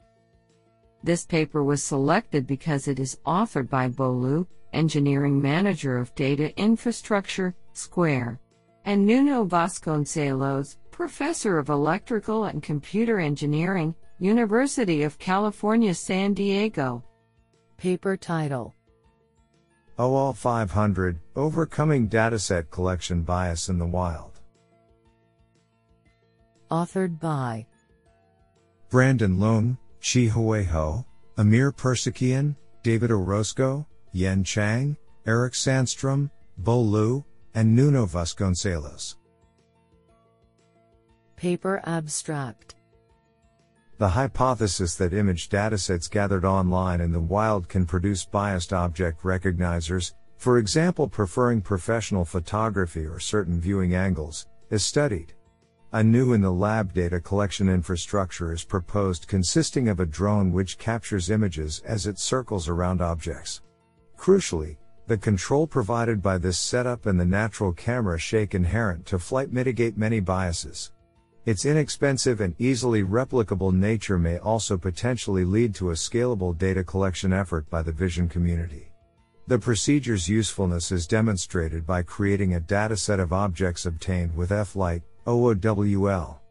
This 1.04 1.26
paper 1.26 1.62
was 1.62 1.84
selected 1.84 2.48
because 2.48 2.88
it 2.88 2.98
is 2.98 3.20
authored 3.26 3.70
by 3.70 3.90
Bo 3.90 4.14
Liu, 4.14 4.48
Engineering 4.72 5.42
Manager 5.42 5.98
of 5.98 6.16
Data 6.16 6.58
Infrastructure, 6.58 7.54
Square, 7.74 8.40
and 8.86 9.06
Nuno 9.06 9.46
Vasconcelos, 9.46 10.78
Professor 10.96 11.58
of 11.58 11.68
Electrical 11.68 12.46
and 12.46 12.64
Computer 12.64 13.20
Engineering, 13.20 13.94
University 14.20 15.04
of 15.04 15.20
California, 15.20 15.94
San 15.94 16.34
Diego. 16.34 17.04
Paper 17.76 18.16
title 18.16 18.74
OL 20.00 20.32
500 20.32 21.20
Overcoming 21.36 22.08
Dataset 22.08 22.70
Collection 22.72 23.24
Bias 23.24 23.68
in 23.68 23.78
the 23.78 23.86
Wild. 23.86 24.40
Authored 26.72 27.20
by 27.20 27.66
Brandon 28.90 29.36
Leung, 29.36 29.78
Chih-Hui 30.00 30.64
Ho, 30.64 31.06
Amir 31.38 31.74
Persekian, 31.74 32.56
David 32.84 33.12
Orozco, 33.12 33.86
Yen 34.14 34.46
Chang, 34.46 34.96
Erik 35.26 35.56
Sandstrom, 35.56 36.32
Bo 36.58 36.80
Liu, 36.80 37.26
and 37.54 37.76
Nuno 37.76 38.06
Vasconcelos. 38.06 39.16
Paper 41.46 41.80
Abstract 41.86 42.74
The 44.00 44.10
hypothesis 44.10 44.96
that 44.96 45.14
image 45.14 45.48
datasets 45.48 46.10
gathered 46.10 46.44
online 46.44 47.02
in 47.02 47.12
the 47.12 47.20
wild 47.20 47.70
can 47.70 47.86
produce 47.86 48.26
biased 48.26 48.74
object 48.74 49.22
recognizers, 49.22 50.14
for 50.38 50.58
example 50.58 51.08
preferring 51.08 51.62
professional 51.62 52.26
photography 52.26 53.06
or 53.06 53.20
certain 53.20 53.62
viewing 53.62 53.94
angles, 53.94 54.48
is 54.72 54.84
studied. 54.84 55.36
A 55.94 56.04
new 56.04 56.34
in 56.34 56.42
the 56.42 56.52
lab 56.52 56.94
data 56.94 57.20
collection 57.20 57.70
infrastructure 57.70 58.52
is 58.52 58.64
proposed 58.64 59.28
consisting 59.28 59.88
of 59.88 60.00
a 60.00 60.06
drone 60.08 60.52
which 60.52 60.80
captures 60.80 61.30
images 61.30 61.80
as 61.86 62.08
it 62.08 62.18
circles 62.18 62.68
around 62.68 63.02
objects. 63.02 63.62
Crucially, 64.18 64.78
the 65.06 65.16
control 65.16 65.68
provided 65.68 66.24
by 66.24 66.40
this 66.40 66.58
setup 66.58 67.06
and 67.06 67.20
the 67.20 67.24
natural 67.24 67.72
camera 67.72 68.18
shake 68.18 68.56
inherent 68.56 69.06
to 69.06 69.20
flight 69.20 69.54
mitigate 69.54 69.96
many 69.96 70.20
biases. 70.20 70.92
Its 71.46 71.64
inexpensive 71.64 72.42
and 72.42 72.56
easily 72.58 73.04
replicable 73.04 73.72
nature 73.72 74.18
may 74.18 74.40
also 74.40 74.80
potentially 74.80 75.46
lead 75.46 75.76
to 75.76 75.92
a 75.92 75.94
scalable 75.94 76.58
data 76.58 76.84
collection 76.84 77.32
effort 77.32 77.70
by 77.70 77.84
the 77.84 77.92
vision 77.92 78.28
community. 78.28 78.92
The 79.46 79.60
procedure's 79.60 80.28
usefulness 80.28 80.92
is 80.92 81.06
demonstrated 81.06 81.86
by 81.86 82.02
creating 82.02 82.56
a 82.56 82.60
dataset 82.60 83.20
of 83.20 83.32
objects 83.32 83.86
obtained 83.86 84.36
with 84.36 84.52
F-Light, 84.52 85.04
OOWL. 85.28 86.42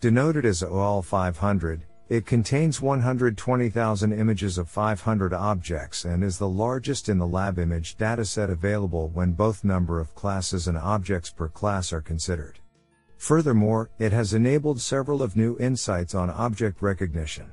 Denoted 0.00 0.46
as 0.46 0.62
OL 0.62 1.02
500, 1.02 1.84
it 2.08 2.24
contains 2.24 2.80
120,000 2.80 4.12
images 4.14 4.56
of 4.56 4.70
500 4.70 5.34
objects 5.34 6.06
and 6.06 6.24
is 6.24 6.38
the 6.38 6.48
largest 6.48 7.10
in 7.10 7.18
the 7.18 7.26
lab 7.26 7.58
image 7.58 7.98
dataset 7.98 8.48
available 8.48 9.10
when 9.10 9.32
both 9.32 9.62
number 9.62 10.00
of 10.00 10.14
classes 10.14 10.68
and 10.68 10.78
objects 10.78 11.28
per 11.28 11.48
class 11.48 11.92
are 11.92 12.00
considered. 12.00 12.60
Furthermore, 13.18 13.90
it 13.98 14.12
has 14.12 14.32
enabled 14.32 14.80
several 14.80 15.22
of 15.22 15.36
new 15.36 15.58
insights 15.58 16.14
on 16.14 16.30
object 16.30 16.80
recognition. 16.80 17.52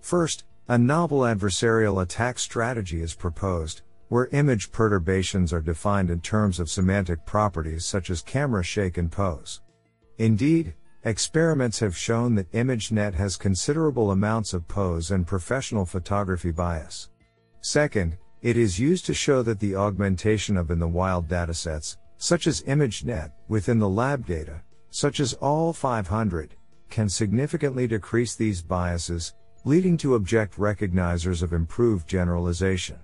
First, 0.00 0.44
a 0.68 0.76
novel 0.76 1.20
adversarial 1.20 2.02
attack 2.02 2.38
strategy 2.38 3.00
is 3.00 3.14
proposed, 3.14 3.80
where 4.08 4.28
image 4.32 4.70
perturbations 4.70 5.52
are 5.52 5.62
defined 5.62 6.10
in 6.10 6.20
terms 6.20 6.60
of 6.60 6.70
semantic 6.70 7.24
properties 7.24 7.86
such 7.86 8.10
as 8.10 8.20
camera 8.22 8.62
shake 8.62 8.98
and 8.98 9.10
pose. 9.10 9.62
Indeed, 10.18 10.74
experiments 11.04 11.80
have 11.80 11.96
shown 11.96 12.34
that 12.34 12.52
ImageNet 12.52 13.14
has 13.14 13.36
considerable 13.36 14.10
amounts 14.10 14.52
of 14.52 14.68
pose 14.68 15.10
and 15.10 15.26
professional 15.26 15.86
photography 15.86 16.50
bias. 16.50 17.08
Second, 17.62 18.18
it 18.42 18.58
is 18.58 18.78
used 18.78 19.06
to 19.06 19.14
show 19.14 19.42
that 19.42 19.58
the 19.58 19.74
augmentation 19.74 20.56
of 20.56 20.70
in 20.70 20.78
the 20.78 20.86
wild 20.86 21.28
datasets, 21.28 21.96
such 22.18 22.46
as 22.46 22.62
ImageNet, 22.62 23.32
within 23.48 23.78
the 23.78 23.88
lab 23.88 24.26
data, 24.26 24.60
such 24.90 25.20
as 25.20 25.34
all 25.34 25.72
500, 25.72 26.54
can 26.90 27.08
significantly 27.08 27.86
decrease 27.86 28.34
these 28.34 28.62
biases, 28.62 29.34
leading 29.64 29.96
to 29.98 30.14
object 30.14 30.56
recognizers 30.56 31.42
of 31.42 31.52
improved 31.52 32.08
generalization. 32.08 32.98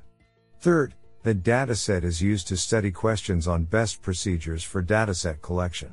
Third, 0.61 0.95
the 1.23 1.35
dataset 1.35 2.05
is 2.05 2.21
used 2.21 2.49
to 2.49 2.57
study 2.57 2.91
questions 2.91 3.49
on 3.49 3.65
best 3.65 4.03
procedures 4.03 4.63
for 4.63 4.83
dataset 4.83 5.41
collection. 5.41 5.93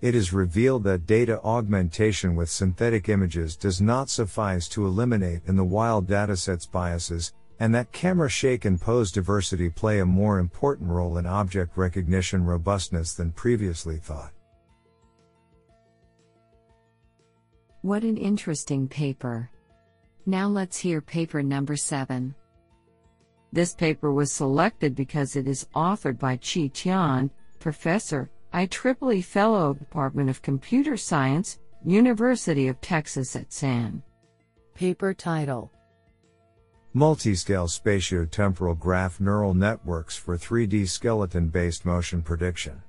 It 0.00 0.14
is 0.14 0.32
revealed 0.32 0.84
that 0.84 1.06
data 1.06 1.40
augmentation 1.42 2.36
with 2.36 2.50
synthetic 2.50 3.08
images 3.08 3.56
does 3.56 3.80
not 3.80 4.08
suffice 4.08 4.68
to 4.68 4.86
eliminate 4.86 5.42
in 5.46 5.56
the 5.56 5.64
wild 5.64 6.06
datasets 6.06 6.70
biases, 6.70 7.32
and 7.58 7.74
that 7.74 7.90
camera 7.90 8.28
shake 8.28 8.64
and 8.64 8.80
pose 8.80 9.10
diversity 9.10 9.68
play 9.68 9.98
a 9.98 10.06
more 10.06 10.38
important 10.38 10.88
role 10.88 11.18
in 11.18 11.26
object 11.26 11.76
recognition 11.76 12.44
robustness 12.44 13.14
than 13.14 13.32
previously 13.32 13.96
thought. 13.96 14.32
What 17.88 18.02
an 18.02 18.18
interesting 18.18 18.86
paper. 18.86 19.48
Now 20.26 20.46
let's 20.46 20.76
hear 20.76 21.00
paper 21.00 21.42
number 21.42 21.74
7. 21.74 22.34
This 23.50 23.72
paper 23.72 24.12
was 24.12 24.30
selected 24.30 24.94
because 24.94 25.36
it 25.36 25.48
is 25.48 25.66
authored 25.74 26.18
by 26.18 26.36
Qi 26.36 26.70
Tian, 26.70 27.30
professor, 27.58 28.28
IEEE 28.52 29.24
Fellow, 29.24 29.72
Department 29.72 30.28
of 30.28 30.42
Computer 30.42 30.98
Science, 30.98 31.60
University 31.82 32.68
of 32.68 32.78
Texas 32.82 33.34
at 33.34 33.54
San. 33.54 34.02
Paper 34.74 35.14
title 35.14 35.72
Multiscale 36.94 37.70
spatiotemporal 37.70 38.78
graph 38.78 39.18
neural 39.18 39.54
networks 39.54 40.14
for 40.14 40.36
3D 40.36 40.86
skeleton 40.86 41.48
based 41.48 41.86
motion 41.86 42.20
prediction. 42.20 42.82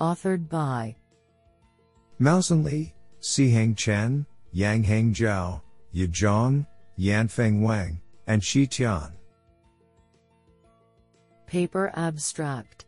Authored 0.00 0.48
by 0.48 0.96
Maosen 2.20 2.64
Li, 2.64 2.94
Siheng 3.20 3.76
Chen, 3.76 4.26
Yangheng 4.54 5.14
Zhao, 5.14 5.60
Yizhong, 5.94 6.66
Yanfeng 6.98 7.60
Wang, 7.60 8.00
and 8.26 8.42
Qi 8.42 8.68
Tian. 8.68 9.12
Paper 11.46 11.92
Abstract 11.94 12.84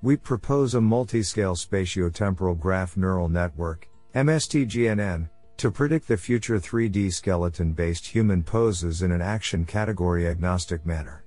we 0.00 0.16
propose 0.16 0.76
a 0.76 0.78
multiscale 0.78 1.56
spatiotemporal 1.58 2.58
graph 2.58 2.96
neural 2.96 3.28
network, 3.28 3.88
MSTGNN, 4.14 5.28
to 5.56 5.70
predict 5.72 6.06
the 6.06 6.16
future 6.16 6.60
3D 6.60 7.12
skeleton 7.12 7.72
based 7.72 8.06
human 8.06 8.44
poses 8.44 9.02
in 9.02 9.10
an 9.10 9.20
action 9.20 9.64
category 9.64 10.28
agnostic 10.28 10.86
manner. 10.86 11.24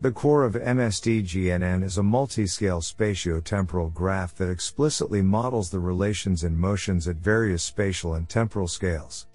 The 0.00 0.12
core 0.12 0.44
of 0.44 0.54
MSTGNN 0.54 1.82
is 1.82 1.98
a 1.98 2.02
multiscale 2.02 2.80
spatiotemporal 2.80 3.92
graph 3.92 4.32
that 4.36 4.48
explicitly 4.48 5.22
models 5.22 5.70
the 5.70 5.80
relations 5.80 6.44
and 6.44 6.56
motions 6.56 7.08
at 7.08 7.16
various 7.16 7.64
spatial 7.64 8.14
and 8.14 8.28
temporal 8.28 8.68
scales. 8.68 9.26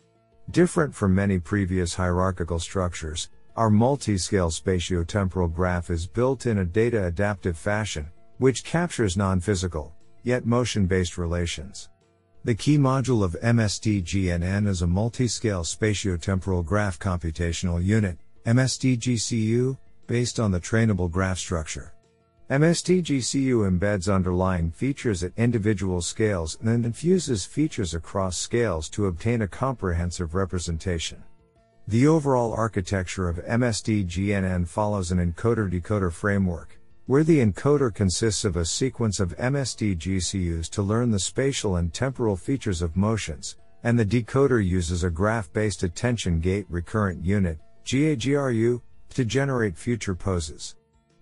Different 0.51 0.95
from 0.95 1.13
many 1.13 1.37
previous 1.37 1.93
hierarchical 1.95 2.59
structures, 2.59 3.29
our 3.57 3.69
multiscale 3.69 4.57
spatiotemporal 4.57 5.53
graph 5.53 5.89
is 5.89 6.07
built 6.07 6.45
in 6.45 6.59
a 6.59 6.65
data 6.65 7.07
adaptive 7.07 7.57
fashion, 7.57 8.09
which 8.37 8.63
captures 8.63 9.17
non-physical, 9.17 9.93
yet 10.23 10.45
motion-based 10.45 11.17
relations. 11.17 11.89
The 12.45 12.55
key 12.55 12.77
module 12.77 13.21
of 13.21 13.35
MSTGNN 13.43 14.69
is 14.69 14.81
a 14.81 14.87
multi-scale 14.87 15.63
spatiotemporal 15.63 16.63
graph 16.63 16.99
computational 16.99 17.83
unit, 17.83 18.17
MSTGCU, 18.45 19.77
based 20.07 20.39
on 20.39 20.51
the 20.51 20.59
trainable 20.59 21.09
graph 21.09 21.37
structure. 21.37 21.93
MSTGCU 22.49 23.67
embeds 23.67 24.13
underlying 24.13 24.69
features 24.69 25.23
at 25.23 25.31
individual 25.37 26.01
scales 26.01 26.57
and 26.59 26.67
then 26.67 26.85
infuses 26.85 27.45
features 27.45 27.93
across 27.93 28.37
scales 28.37 28.89
to 28.89 29.07
obtain 29.07 29.41
a 29.41 29.47
comprehensive 29.47 30.35
representation. 30.35 31.23
The 31.87 32.07
overall 32.07 32.53
architecture 32.53 33.27
of 33.27 33.43
MSTGNN 33.45 34.67
follows 34.67 35.11
an 35.11 35.19
encoder-decoder 35.19 36.11
framework, 36.11 36.79
where 37.07 37.23
the 37.23 37.39
encoder 37.39 37.93
consists 37.93 38.45
of 38.45 38.55
a 38.55 38.65
sequence 38.65 39.19
of 39.19 39.35
MST 39.37 39.97
GCUs 39.97 40.69
to 40.69 40.81
learn 40.81 41.11
the 41.11 41.19
spatial 41.19 41.77
and 41.77 41.93
temporal 41.93 42.37
features 42.37 42.81
of 42.81 42.95
motions, 42.95 43.57
and 43.83 43.99
the 43.99 44.05
decoder 44.05 44.65
uses 44.65 45.03
a 45.03 45.09
graph-based 45.09 45.83
attention 45.83 46.39
gate 46.39 46.65
recurrent 46.69 47.25
unit, 47.25 47.57
GAGRU, 47.85 48.81
to 49.13 49.25
generate 49.25 49.77
future 49.77 50.15
poses. 50.15 50.75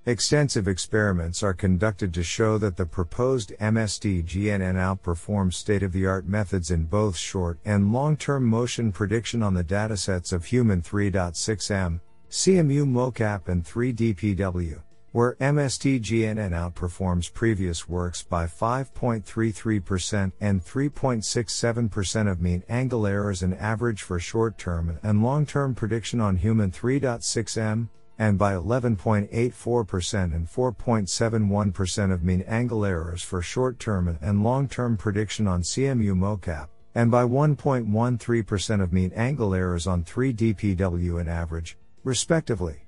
Extensive 0.05 0.67
experiments 0.67 1.43
are 1.43 1.53
conducted 1.53 2.13
to 2.13 2.24
show 2.24 2.57
that 2.57 2.75
the 2.75 2.86
proposed 2.86 3.53
MST 3.60 4.24
GNN 4.24 4.75
outperforms 4.75 5.53
state-of-the-art 5.53 6.27
methods 6.27 6.71
in 6.71 6.86
both 6.86 7.15
short 7.15 7.60
and 7.65 7.93
long-term 7.93 8.43
motion 8.43 8.91
prediction 8.91 9.43
on 9.43 9.53
the 9.53 9.63
datasets 9.63 10.33
of 10.33 10.45
Human 10.45 10.81
3.6M, 10.81 12.00
CMU 12.31 12.86
mocap 12.86 13.48
and 13.48 13.63
3DPW 13.63 14.81
where 15.11 15.35
MSTGNN 15.35 16.51
outperforms 16.51 17.33
previous 17.33 17.89
works 17.89 18.23
by 18.23 18.45
5.33% 18.45 20.31
and 20.39 20.63
3.67% 20.63 22.31
of 22.31 22.41
mean 22.41 22.63
angle 22.69 23.05
errors 23.05 23.43
and 23.43 23.53
average 23.55 24.01
for 24.03 24.19
short 24.19 24.57
term 24.57 24.97
and 25.03 25.21
long 25.21 25.45
term 25.45 25.75
prediction 25.75 26.21
on 26.21 26.37
human 26.37 26.71
3.6M, 26.71 27.89
and 28.17 28.37
by 28.37 28.53
11.84% 28.53 30.35
and 30.35 30.47
4.71% 30.47 32.13
of 32.13 32.23
mean 32.23 32.41
angle 32.43 32.85
errors 32.85 33.21
for 33.21 33.41
short 33.41 33.79
term 33.79 34.17
and 34.21 34.43
long 34.43 34.67
term 34.69 34.95
prediction 34.95 35.47
on 35.47 35.61
CMU 35.61 36.13
mocap, 36.13 36.67
and 36.95 37.11
by 37.11 37.23
1.13% 37.23 38.81
of 38.81 38.93
mean 38.93 39.11
angle 39.13 39.53
errors 39.53 39.87
on 39.87 40.05
3DPW 40.05 41.19
and 41.19 41.29
average, 41.29 41.77
respectively. 42.03 42.85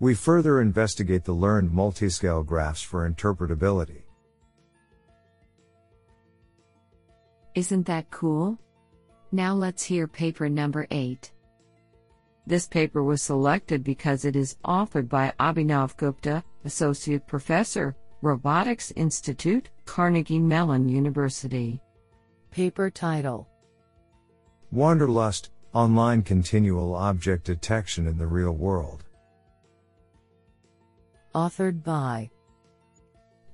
We 0.00 0.14
further 0.14 0.62
investigate 0.62 1.24
the 1.24 1.34
learned 1.34 1.70
multiscale 1.70 2.44
graphs 2.44 2.80
for 2.80 3.08
interpretability. 3.08 4.04
Isn't 7.54 7.84
that 7.86 8.10
cool? 8.10 8.58
Now 9.30 9.52
let's 9.52 9.82
hear 9.84 10.08
paper 10.08 10.48
number 10.48 10.86
8. 10.90 11.30
This 12.46 12.66
paper 12.66 13.04
was 13.04 13.20
selected 13.20 13.84
because 13.84 14.24
it 14.24 14.36
is 14.36 14.56
authored 14.64 15.10
by 15.10 15.34
Abhinav 15.38 15.94
Gupta, 15.98 16.42
Associate 16.64 17.24
Professor, 17.26 17.94
Robotics 18.22 18.92
Institute, 18.92 19.68
Carnegie 19.84 20.38
Mellon 20.38 20.88
University. 20.88 21.78
Paper 22.50 22.88
title 22.88 23.48
Wanderlust 24.72 25.50
Online 25.74 26.22
Continual 26.22 26.94
Object 26.94 27.44
Detection 27.44 28.06
in 28.06 28.16
the 28.16 28.26
Real 28.26 28.52
World. 28.52 29.04
Authored 31.34 31.84
by 31.84 32.28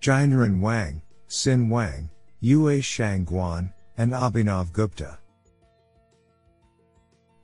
Jianren 0.00 0.60
Wang, 0.60 1.02
Xin 1.28 1.68
Wang, 1.68 2.08
Yue 2.40 2.80
Shangguan, 2.80 3.70
and 3.98 4.12
Abhinav 4.12 4.72
Gupta. 4.72 5.18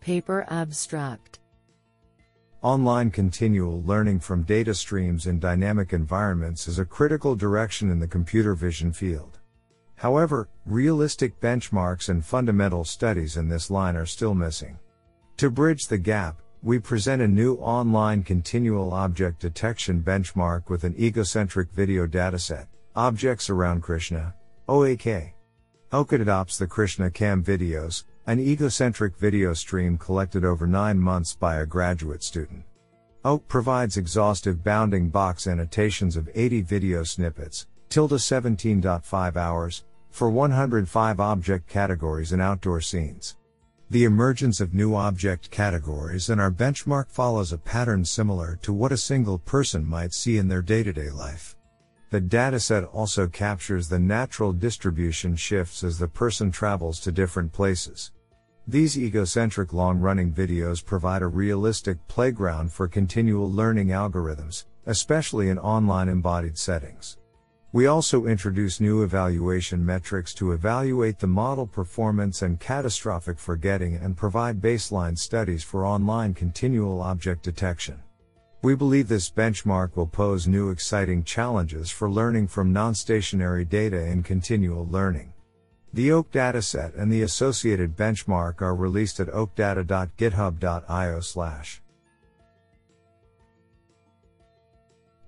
Paper 0.00 0.46
Abstract 0.48 1.40
Online 2.62 3.10
continual 3.10 3.82
learning 3.82 4.20
from 4.20 4.44
data 4.44 4.74
streams 4.74 5.26
in 5.26 5.38
dynamic 5.38 5.92
environments 5.92 6.66
is 6.66 6.78
a 6.78 6.84
critical 6.86 7.34
direction 7.34 7.90
in 7.90 7.98
the 7.98 8.08
computer 8.08 8.54
vision 8.54 8.90
field. 8.90 9.38
However, 9.96 10.48
realistic 10.64 11.38
benchmarks 11.40 12.08
and 12.08 12.24
fundamental 12.24 12.84
studies 12.84 13.36
in 13.36 13.48
this 13.50 13.70
line 13.70 13.96
are 13.96 14.06
still 14.06 14.34
missing. 14.34 14.78
To 15.36 15.50
bridge 15.50 15.88
the 15.88 15.98
gap, 15.98 16.40
we 16.64 16.78
present 16.78 17.20
a 17.20 17.26
new 17.26 17.56
online 17.56 18.22
continual 18.22 18.94
object 18.94 19.40
detection 19.40 20.00
benchmark 20.00 20.68
with 20.68 20.84
an 20.84 20.94
egocentric 20.96 21.68
video 21.72 22.06
dataset, 22.06 22.68
Objects 22.94 23.50
Around 23.50 23.82
Krishna, 23.82 24.32
OAK. 24.68 25.34
OAK 25.92 26.12
adopts 26.12 26.58
the 26.58 26.66
Krishna 26.68 27.10
Cam 27.10 27.42
videos, 27.42 28.04
an 28.28 28.38
egocentric 28.38 29.16
video 29.18 29.52
stream 29.54 29.98
collected 29.98 30.44
over 30.44 30.68
nine 30.68 31.00
months 31.00 31.34
by 31.34 31.56
a 31.56 31.66
graduate 31.66 32.22
student. 32.22 32.62
OAK 33.24 33.48
provides 33.48 33.96
exhaustive 33.96 34.62
bounding 34.62 35.08
box 35.08 35.48
annotations 35.48 36.16
of 36.16 36.30
80 36.32 36.62
video 36.62 37.02
snippets, 37.02 37.66
tilde 37.88 38.12
17.5 38.12 39.36
hours, 39.36 39.84
for 40.10 40.30
105 40.30 41.18
object 41.18 41.68
categories 41.68 42.30
and 42.30 42.40
outdoor 42.40 42.80
scenes. 42.80 43.34
The 43.92 44.04
emergence 44.04 44.62
of 44.62 44.72
new 44.72 44.94
object 44.94 45.50
categories 45.50 46.30
and 46.30 46.40
our 46.40 46.50
benchmark 46.50 47.10
follows 47.10 47.52
a 47.52 47.58
pattern 47.58 48.06
similar 48.06 48.58
to 48.62 48.72
what 48.72 48.90
a 48.90 48.96
single 48.96 49.36
person 49.36 49.84
might 49.84 50.14
see 50.14 50.38
in 50.38 50.48
their 50.48 50.62
day 50.62 50.82
to 50.82 50.94
day 50.94 51.10
life. 51.10 51.56
The 52.08 52.22
dataset 52.22 52.88
also 52.94 53.26
captures 53.26 53.90
the 53.90 53.98
natural 53.98 54.54
distribution 54.54 55.36
shifts 55.36 55.84
as 55.84 55.98
the 55.98 56.08
person 56.08 56.50
travels 56.50 57.00
to 57.00 57.12
different 57.12 57.52
places. 57.52 58.12
These 58.66 58.98
egocentric 58.98 59.74
long 59.74 59.98
running 59.98 60.32
videos 60.32 60.82
provide 60.82 61.20
a 61.20 61.26
realistic 61.26 61.98
playground 62.08 62.72
for 62.72 62.88
continual 62.88 63.52
learning 63.52 63.88
algorithms, 63.88 64.64
especially 64.86 65.50
in 65.50 65.58
online 65.58 66.08
embodied 66.08 66.56
settings. 66.56 67.18
We 67.74 67.86
also 67.86 68.26
introduce 68.26 68.80
new 68.80 69.02
evaluation 69.02 69.82
metrics 69.84 70.34
to 70.34 70.52
evaluate 70.52 71.18
the 71.18 71.26
model 71.26 71.66
performance 71.66 72.42
and 72.42 72.60
catastrophic 72.60 73.38
forgetting 73.38 73.94
and 73.96 74.14
provide 74.14 74.60
baseline 74.60 75.16
studies 75.16 75.62
for 75.64 75.86
online 75.86 76.34
continual 76.34 77.00
object 77.00 77.42
detection. 77.42 78.02
We 78.60 78.74
believe 78.74 79.08
this 79.08 79.30
benchmark 79.30 79.96
will 79.96 80.06
pose 80.06 80.46
new 80.46 80.68
exciting 80.68 81.24
challenges 81.24 81.90
for 81.90 82.10
learning 82.10 82.48
from 82.48 82.74
non-stationary 82.74 83.64
data 83.64 84.04
in 84.04 84.22
continual 84.22 84.86
learning. 84.88 85.32
The 85.94 86.10
OAK 86.10 86.30
dataset 86.30 86.98
and 86.98 87.10
the 87.10 87.22
associated 87.22 87.96
benchmark 87.96 88.60
are 88.60 88.74
released 88.74 89.18
at 89.18 89.28
oakdata.github.io. 89.28 91.20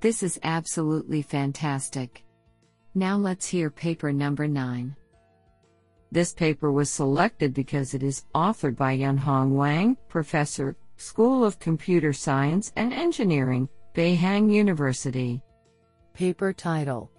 This 0.00 0.22
is 0.22 0.38
absolutely 0.42 1.22
fantastic. 1.22 2.23
Now 2.96 3.16
let's 3.16 3.48
hear 3.48 3.70
paper 3.70 4.12
number 4.12 4.46
9. 4.46 4.94
This 6.12 6.32
paper 6.32 6.70
was 6.70 6.88
selected 6.90 7.52
because 7.52 7.92
it 7.92 8.04
is 8.04 8.24
authored 8.36 8.76
by 8.76 8.96
Yunhong 8.96 9.50
Wang, 9.50 9.96
Professor, 10.08 10.76
School 10.96 11.44
of 11.44 11.58
Computer 11.58 12.12
Science 12.12 12.72
and 12.76 12.92
Engineering, 12.92 13.68
Beihang 13.94 14.48
University. 14.52 15.42
Paper 16.12 16.52
title 16.52 17.10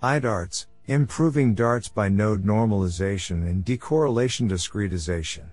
IDARTS 0.00 0.68
Improving 0.86 1.54
darts 1.54 1.88
by 1.88 2.08
Node 2.08 2.44
Normalization 2.44 3.48
and 3.48 3.64
Decorrelation 3.64 4.48
Discretization. 4.48 5.50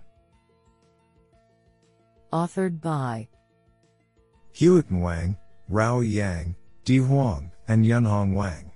Authored 2.31 2.79
by 2.79 3.27
Huiqin 4.53 5.01
Wang, 5.01 5.35
Rao 5.67 6.01
Yang, 6.01 6.55
Di 6.83 6.97
Huang, 6.97 7.51
and 7.67 7.83
Yunhong 7.83 8.35
Wang. 8.35 8.68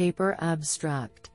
Paper 0.00 0.34
Abstract 0.40 1.28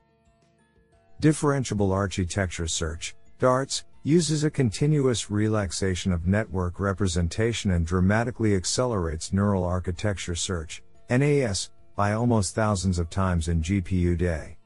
Differentiable 1.22 1.94
Architecture 1.94 2.66
Search, 2.66 3.14
DARTS, 3.38 3.84
uses 4.02 4.42
a 4.42 4.50
continuous 4.50 5.30
relaxation 5.30 6.10
of 6.10 6.26
network 6.26 6.80
representation 6.80 7.70
and 7.70 7.86
dramatically 7.86 8.56
accelerates 8.56 9.32
neural 9.32 9.62
architecture 9.62 10.34
search, 10.34 10.82
NAS, 11.08 11.70
by 11.94 12.14
almost 12.14 12.56
thousands 12.56 12.98
of 12.98 13.08
times 13.08 13.46
in 13.46 13.62
GPU 13.62 14.18
day. 14.18 14.56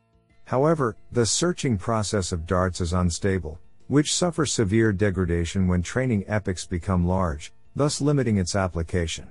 However, 0.46 0.96
the 1.12 1.26
searching 1.26 1.76
process 1.76 2.32
of 2.32 2.46
DARTS 2.46 2.80
is 2.80 2.94
unstable, 2.94 3.60
which 3.88 4.14
suffers 4.14 4.50
severe 4.50 4.94
degradation 4.94 5.68
when 5.68 5.82
training 5.82 6.24
epochs 6.26 6.64
become 6.64 7.06
large, 7.06 7.52
thus 7.76 8.00
limiting 8.00 8.38
its 8.38 8.56
application. 8.56 9.28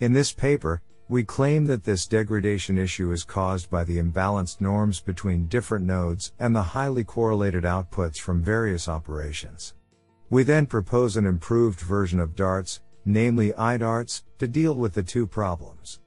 In 0.00 0.14
this 0.14 0.32
paper, 0.32 0.80
we 1.08 1.24
claim 1.24 1.64
that 1.64 1.84
this 1.84 2.06
degradation 2.06 2.76
issue 2.76 3.10
is 3.12 3.24
caused 3.24 3.70
by 3.70 3.82
the 3.82 3.96
imbalanced 3.98 4.60
norms 4.60 5.00
between 5.00 5.46
different 5.46 5.86
nodes 5.86 6.32
and 6.38 6.54
the 6.54 6.62
highly 6.62 7.02
correlated 7.02 7.64
outputs 7.64 8.18
from 8.18 8.42
various 8.42 8.88
operations. 8.88 9.74
We 10.28 10.42
then 10.42 10.66
propose 10.66 11.16
an 11.16 11.24
improved 11.24 11.80
version 11.80 12.20
of 12.20 12.36
DARTS, 12.36 12.80
namely 13.06 13.54
IDARTS, 13.54 14.24
to 14.38 14.46
deal 14.46 14.74
with 14.74 14.92
the 14.92 15.02
two 15.02 15.26
problems. 15.26 16.00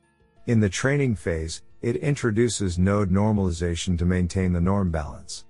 In 0.46 0.60
the 0.60 0.70
training 0.70 1.16
phase, 1.16 1.64
it 1.82 1.96
introduces 1.96 2.78
node 2.78 3.10
normalization 3.10 3.98
to 3.98 4.06
maintain 4.06 4.54
the 4.54 4.62
norm 4.62 4.92
balance. 4.92 5.46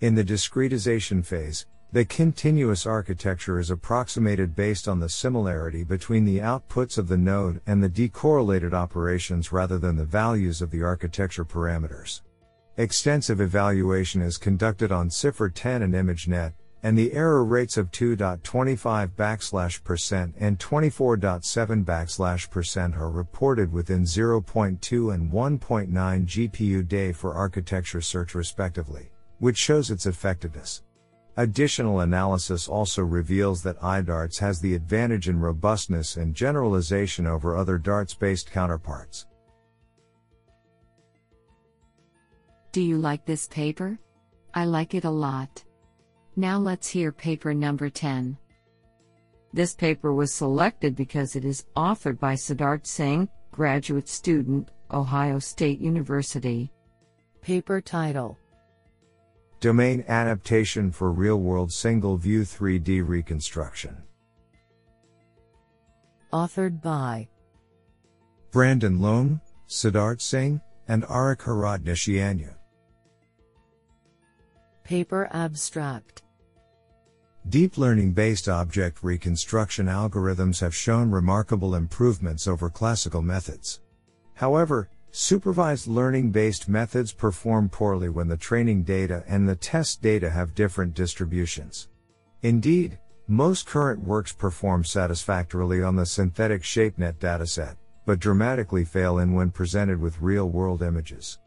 In 0.00 0.14
the 0.14 0.24
discretization 0.24 1.24
phase, 1.24 1.66
the 1.92 2.06
continuous 2.06 2.86
architecture 2.86 3.58
is 3.58 3.70
approximated 3.70 4.56
based 4.56 4.88
on 4.88 4.98
the 4.98 5.10
similarity 5.10 5.84
between 5.84 6.24
the 6.24 6.38
outputs 6.38 6.96
of 6.96 7.06
the 7.06 7.18
node 7.18 7.60
and 7.66 7.84
the 7.84 7.88
decorrelated 7.88 8.72
operations 8.72 9.52
rather 9.52 9.78
than 9.78 9.96
the 9.96 10.04
values 10.04 10.62
of 10.62 10.70
the 10.70 10.82
architecture 10.82 11.44
parameters. 11.44 12.22
Extensive 12.78 13.42
evaluation 13.42 14.22
is 14.22 14.38
conducted 14.38 14.90
on 14.90 15.10
CIFAR 15.10 15.52
10 15.54 15.82
and 15.82 15.92
ImageNet, 15.92 16.54
and 16.82 16.96
the 16.96 17.12
error 17.12 17.44
rates 17.44 17.76
of 17.76 17.90
2.25 17.90 19.10
backslash 19.10 19.84
percent 19.84 20.34
and 20.38 20.58
24.7 20.58 21.84
backslash 21.84 22.48
percent 22.48 22.96
are 22.96 23.10
reported 23.10 23.70
within 23.70 24.04
0.2 24.04 25.14
and 25.14 25.30
1.9 25.30 25.90
GPU 25.92 26.88
day 26.88 27.12
for 27.12 27.34
architecture 27.34 28.00
search 28.00 28.34
respectively, 28.34 29.10
which 29.40 29.58
shows 29.58 29.90
its 29.90 30.06
effectiveness. 30.06 30.82
Additional 31.38 32.00
analysis 32.00 32.68
also 32.68 33.02
reveals 33.02 33.62
that 33.62 33.80
iDarts 33.80 34.38
has 34.38 34.60
the 34.60 34.74
advantage 34.74 35.30
in 35.30 35.40
robustness 35.40 36.18
and 36.18 36.34
generalization 36.34 37.26
over 37.26 37.56
other 37.56 37.78
darts 37.78 38.12
based 38.12 38.50
counterparts. 38.50 39.26
Do 42.72 42.82
you 42.82 42.98
like 42.98 43.24
this 43.24 43.48
paper? 43.48 43.98
I 44.54 44.66
like 44.66 44.94
it 44.94 45.04
a 45.04 45.10
lot. 45.10 45.64
Now 46.36 46.58
let's 46.58 46.88
hear 46.88 47.12
paper 47.12 47.54
number 47.54 47.88
10. 47.88 48.36
This 49.54 49.74
paper 49.74 50.12
was 50.12 50.34
selected 50.34 50.94
because 50.94 51.36
it 51.36 51.44
is 51.44 51.64
authored 51.76 52.18
by 52.18 52.34
Siddharth 52.34 52.86
Singh, 52.86 53.28
graduate 53.50 54.08
student, 54.08 54.70
Ohio 54.90 55.38
State 55.38 55.80
University. 55.80 56.70
Paper 57.40 57.80
title 57.80 58.38
Domain 59.62 60.04
Adaptation 60.08 60.90
for 60.90 61.12
Real 61.12 61.36
World 61.36 61.72
Single 61.72 62.16
View 62.16 62.40
3D 62.40 63.06
Reconstruction. 63.06 63.96
Authored 66.32 66.82
by 66.82 67.28
Brandon 68.50 68.98
Leung, 68.98 69.40
Siddharth 69.68 70.20
Singh, 70.20 70.60
and 70.88 71.04
Arik 71.04 71.42
Horodniceanu. 71.42 72.52
Paper 74.82 75.28
abstract 75.32 76.24
Deep 77.48 77.78
learning 77.78 78.10
based 78.14 78.48
object 78.48 79.04
reconstruction 79.04 79.86
algorithms 79.86 80.60
have 80.60 80.74
shown 80.74 81.08
remarkable 81.08 81.76
improvements 81.76 82.48
over 82.48 82.68
classical 82.68 83.22
methods. 83.22 83.78
However, 84.34 84.90
supervised 85.14 85.86
learning 85.86 86.30
based 86.30 86.70
methods 86.70 87.12
perform 87.12 87.68
poorly 87.68 88.08
when 88.08 88.28
the 88.28 88.36
training 88.36 88.82
data 88.82 89.22
and 89.28 89.46
the 89.46 89.54
test 89.54 90.00
data 90.00 90.30
have 90.30 90.54
different 90.54 90.94
distributions. 90.94 91.88
Indeed, 92.40 92.98
most 93.28 93.66
current 93.66 94.02
works 94.02 94.32
perform 94.32 94.84
satisfactorily 94.84 95.82
on 95.82 95.96
the 95.96 96.06
synthetic 96.06 96.62
ShapeNet 96.62 97.18
dataset, 97.18 97.76
but 98.06 98.20
dramatically 98.20 98.86
fail 98.86 99.18
in 99.18 99.34
when 99.34 99.50
presented 99.50 100.00
with 100.00 100.22
real 100.22 100.48
world 100.48 100.82
images. 100.82 101.38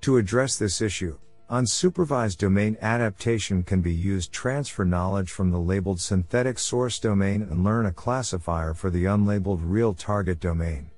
To 0.00 0.16
address 0.16 0.58
this 0.58 0.82
issue, 0.82 1.16
unsupervised 1.48 2.38
domain 2.38 2.76
adaptation 2.82 3.62
can 3.62 3.80
be 3.82 3.94
used 3.94 4.32
transfer 4.32 4.84
knowledge 4.84 5.30
from 5.30 5.52
the 5.52 5.60
labeled 5.60 6.00
synthetic 6.00 6.58
source 6.58 6.98
domain 6.98 7.42
and 7.42 7.62
learn 7.62 7.86
a 7.86 7.92
classifier 7.92 8.74
for 8.74 8.90
the 8.90 9.04
unlabeled 9.04 9.60
real 9.62 9.94
target 9.94 10.40
domain. 10.40 10.90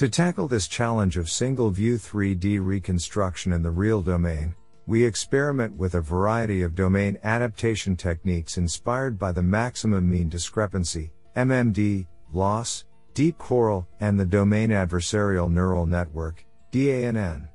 To 0.00 0.08
tackle 0.08 0.48
this 0.48 0.66
challenge 0.66 1.18
of 1.18 1.28
single 1.28 1.68
view 1.68 1.96
3D 1.96 2.58
reconstruction 2.64 3.52
in 3.52 3.62
the 3.62 3.70
real 3.70 4.00
domain, 4.00 4.54
we 4.86 5.04
experiment 5.04 5.76
with 5.76 5.94
a 5.94 6.00
variety 6.00 6.62
of 6.62 6.74
domain 6.74 7.18
adaptation 7.22 7.96
techniques 7.96 8.56
inspired 8.56 9.18
by 9.18 9.30
the 9.30 9.42
maximum 9.42 10.08
mean 10.08 10.30
discrepancy, 10.30 11.12
MMD, 11.36 12.06
loss, 12.32 12.86
deep 13.12 13.36
coral, 13.36 13.86
and 14.00 14.18
the 14.18 14.24
domain 14.24 14.70
adversarial 14.70 15.52
neural 15.52 15.84
network, 15.84 16.46
DANN. 16.72 17.46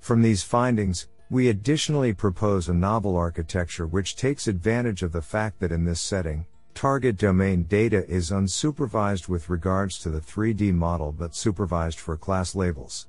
From 0.00 0.22
these 0.22 0.42
findings, 0.42 1.08
we 1.28 1.50
additionally 1.50 2.14
propose 2.14 2.70
a 2.70 2.74
novel 2.74 3.18
architecture 3.18 3.86
which 3.86 4.16
takes 4.16 4.48
advantage 4.48 5.02
of 5.02 5.12
the 5.12 5.20
fact 5.20 5.60
that 5.60 5.72
in 5.72 5.84
this 5.84 6.00
setting, 6.00 6.46
target 6.74 7.16
domain 7.16 7.64
data 7.64 8.08
is 8.08 8.30
unsupervised 8.30 9.28
with 9.28 9.50
regards 9.50 9.98
to 10.00 10.10
the 10.10 10.20
3D 10.20 10.72
model 10.74 11.12
but 11.12 11.34
supervised 11.34 11.98
for 11.98 12.16
class 12.16 12.54
labels. 12.54 13.08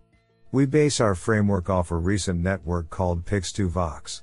We 0.52 0.65
base 0.65 0.99
our 0.99 1.15
framework 1.15 1.69
off 1.69 1.91
a 1.91 1.95
recent 1.95 2.39
network 2.39 2.89
called 2.89 3.26
Pix2Vox. 3.26 4.21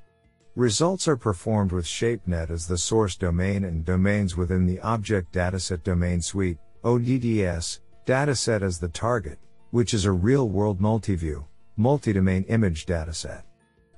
Results 0.56 1.08
are 1.08 1.16
performed 1.16 1.72
with 1.72 1.84
ShapeNet 1.84 2.50
as 2.50 2.66
the 2.66 2.78
source 2.78 3.16
domain 3.16 3.64
and 3.64 3.84
domains 3.84 4.36
within 4.36 4.66
the 4.66 4.80
Object 4.80 5.32
Dataset 5.32 5.82
Domain 5.82 6.20
Suite, 6.20 6.58
ODDS, 6.84 7.80
dataset 8.06 8.62
as 8.62 8.78
the 8.78 8.88
target, 8.88 9.38
which 9.70 9.94
is 9.94 10.04
a 10.04 10.12
real 10.12 10.48
world 10.48 10.80
multiview, 10.80 11.44
multi-domain 11.76 12.44
image 12.44 12.86
dataset. 12.86 13.42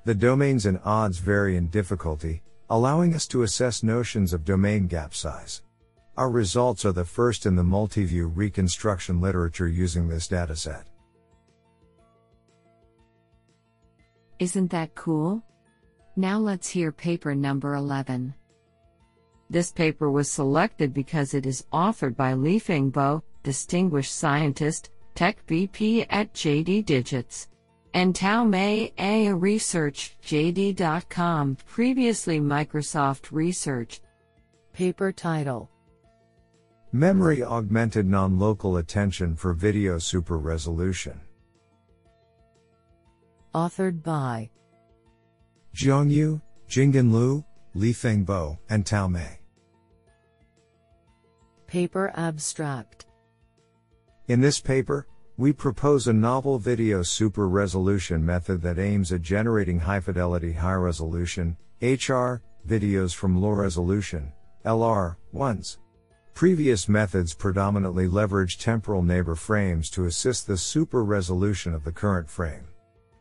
The 0.05 0.15
domains 0.15 0.67
and 0.67 0.81
odds 0.85 1.19
vary 1.19 1.57
in 1.57 1.69
difficulty, 1.69 2.43
allowing 2.73 3.15
us 3.15 3.27
to 3.27 3.43
assess 3.43 3.83
notions 3.83 4.33
of 4.33 4.47
domain 4.47 4.87
gap 4.87 5.13
size. 5.15 5.61
Our 6.17 6.31
results 6.31 6.87
are 6.87 6.93
the 6.93 7.05
first 7.05 7.45
in 7.45 7.55
the 7.55 7.63
multi-view 7.63 8.29
reconstruction 8.29 9.21
literature 9.21 9.69
using 9.69 10.09
this 10.09 10.27
dataset. 10.27 10.85
Isn't 14.39 14.71
that 14.71 14.95
cool? 14.95 15.43
Now 16.17 16.39
let's 16.39 16.67
hear 16.67 16.93
paper 16.93 17.35
number 17.35 17.75
11. 17.75 18.33
This 19.51 19.71
paper 19.71 20.11
was 20.11 20.31
selected 20.31 20.95
because 20.95 21.35
it 21.35 21.45
is 21.45 21.67
authored 21.75 22.17
by 22.17 22.33
Liefeng 22.33 22.91
Bo, 22.91 23.23
distinguished 23.43 24.15
scientist, 24.15 24.89
Tech 25.15 25.47
VP 25.47 26.05
at 26.05 26.33
JD 26.33 26.87
Digits. 26.87 27.49
And 27.95 28.15
Tao 28.15 28.45
Mei 28.45 28.93
A. 28.99 29.33
Research, 29.33 30.17
JD.com, 30.25 31.57
previously 31.67 32.41
Microsoft 32.41 33.31
Research. 33.31 34.01
Paper 34.73 35.13
title 35.13 35.71
Memory 36.93 37.43
Augmented 37.43 38.07
Non 38.07 38.39
Local 38.39 38.79
Attention 38.79 39.37
for 39.37 39.53
Video 39.53 39.99
Super 39.99 40.39
Resolution. 40.39 41.21
Authored 43.55 44.03
by 44.03 44.49
Jiangyu, 45.77 46.41
Jingen 46.69 47.13
Liu, 47.13 47.45
Liefeng 47.77 48.25
Bo, 48.25 48.59
and 48.71 48.87
Tao 48.87 49.07
Mei. 49.09 49.41
Paper 51.67 52.13
abstract 52.15 53.07
In 54.29 54.41
this 54.41 54.61
paper, 54.61 55.07
we 55.39 55.53
propose 55.53 56.09
a 56.09 56.13
novel 56.13 56.59
video 56.59 57.03
super 57.03 57.49
resolution 57.49 58.25
method 58.25 58.61
that 58.61 58.79
aims 58.79 59.13
at 59.13 59.23
generating 59.23 59.81
high 59.81 60.01
fidelity, 60.01 60.53
high 60.53 60.75
resolution, 60.75 61.57
HR, 61.81 62.43
videos 62.69 63.15
from 63.15 63.41
low 63.41 63.51
resolution, 63.51 64.33
LR, 64.65 65.17
ones. 65.33 65.79
Previous 66.35 66.89
methods 66.89 67.35
predominantly 67.35 68.07
leverage 68.09 68.59
temporal 68.59 69.03
neighbor 69.03 69.35
frames 69.35 69.91
to 69.91 70.05
assist 70.05 70.47
the 70.47 70.57
super 70.57 71.03
resolution 71.03 71.75
of 71.75 71.85
the 71.85 71.93
current 71.93 72.29
frame. 72.29 72.67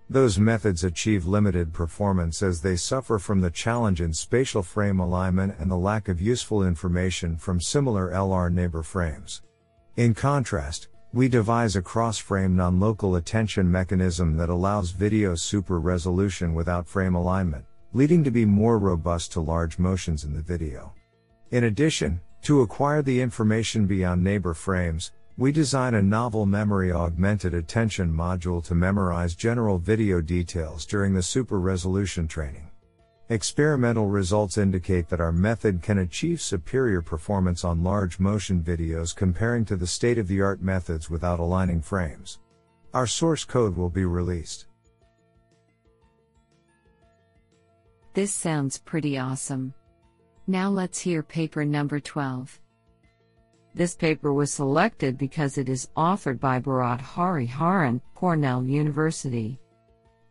Those 0.10 0.38
methods 0.38 0.84
achieve 0.84 1.26
limited 1.26 1.72
performance 1.72 2.44
as 2.44 2.62
they 2.62 2.76
suffer 2.76 3.20
from 3.20 3.40
the 3.40 3.50
challenge 3.50 4.02
in 4.02 4.14
spatial 4.14 4.62
frame 4.62 5.00
alignment 5.00 5.56
and 5.60 5.72
the 5.72 5.78
lack 5.78 6.10
of 6.10 6.22
useful 6.22 6.68
information 6.68 7.38
from 7.38 7.62
similar 7.62 8.12
LR 8.12 8.52
neighbor 8.52 8.84
frames. 8.84 9.42
In 9.96 10.14
contrast, 10.14 10.90
we 11.14 11.28
devise 11.28 11.76
a 11.76 11.82
cross-frame 11.82 12.56
non-local 12.56 13.18
attention 13.18 13.70
mechanism 13.70 14.38
that 14.38 14.50
allows 14.50 14.92
video 14.92 15.36
super 15.36 15.78
resolution 15.78 16.54
without 16.54 16.88
frame 16.88 17.16
alignment, 17.16 17.66
leading 17.92 18.24
to 18.24 18.32
be 18.32 18.46
more 18.46 18.80
robust 18.80 19.34
to 19.34 19.42
large 19.42 19.78
motions 19.78 20.24
in 20.24 20.34
the 20.34 20.42
video. 20.42 20.94
In 21.52 21.66
addition, 21.66 22.22
to 22.44 22.62
acquire 22.62 23.02
the 23.02 23.20
information 23.20 23.86
beyond 23.86 24.24
neighbor 24.24 24.54
frames, 24.54 25.12
we 25.38 25.52
design 25.52 25.96
a 25.96 26.02
novel 26.02 26.46
memory 26.46 26.94
augmented 26.94 27.54
attention 27.54 28.10
module 28.10 28.64
to 28.64 28.74
memorize 28.74 29.36
general 29.36 29.78
video 29.78 30.22
details 30.22 30.86
during 30.86 31.14
the 31.14 31.22
super 31.22 31.60
resolution 31.60 32.26
training. 32.26 32.71
Experimental 33.32 34.08
results 34.08 34.58
indicate 34.58 35.08
that 35.08 35.22
our 35.22 35.32
method 35.32 35.82
can 35.82 36.00
achieve 36.00 36.42
superior 36.42 37.02
performance 37.02 37.64
on 37.64 37.82
large 37.82 38.20
motion 38.20 38.62
videos 38.62 39.16
comparing 39.16 39.64
to 39.64 39.78
the 39.78 39.88
state 39.88 40.18
of 40.18 40.28
the 40.28 40.42
art 40.42 40.62
methods 40.62 41.10
without 41.10 41.40
aligning 41.40 41.82
frames. 41.82 42.40
Our 42.94 43.08
source 43.08 43.46
code 43.46 43.78
will 43.78 43.90
be 43.90 44.04
released. 44.04 44.66
This 48.14 48.34
sounds 48.34 48.80
pretty 48.80 49.18
awesome. 49.18 49.74
Now 50.46 50.70
let's 50.70 51.00
hear 51.00 51.24
paper 51.24 51.64
number 51.64 52.02
12. 52.02 52.60
This 53.74 53.96
paper 53.96 54.34
was 54.34 54.54
selected 54.54 55.18
because 55.18 55.58
it 55.58 55.70
is 55.70 55.88
authored 55.96 56.42
by 56.42 56.60
Bharath 56.60 57.00
Hariharan, 57.00 58.02
Cornell 58.14 58.66
University. 58.66 59.58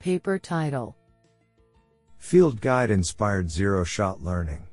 Paper 0.01 0.39
title 0.39 0.97
Field 2.21 2.61
Guide 2.61 2.91
Inspired 2.91 3.51
Zero 3.51 3.83
Shot 3.83 4.23
Learning. 4.23 4.65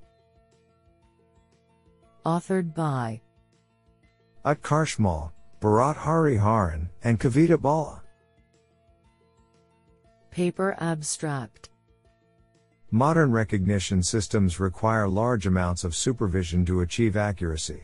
Authored 2.26 2.76
by 2.76 3.22
Utkarsh 4.46 5.00
Mall, 5.00 5.34
Bharath 5.62 5.96
Hariharan, 5.96 6.90
and 7.04 7.20
Kavita 7.20 7.60
Bala. 7.60 8.04
Paper 10.30 10.76
abstract 10.80 11.70
Modern 12.92 13.32
recognition 13.32 14.04
systems 14.04 14.60
require 14.60 15.08
large 15.08 15.48
amounts 15.48 15.86
of 15.86 15.96
supervision 15.96 16.66
to 16.66 16.82
achieve 16.82 17.16
accuracy. 17.16 17.82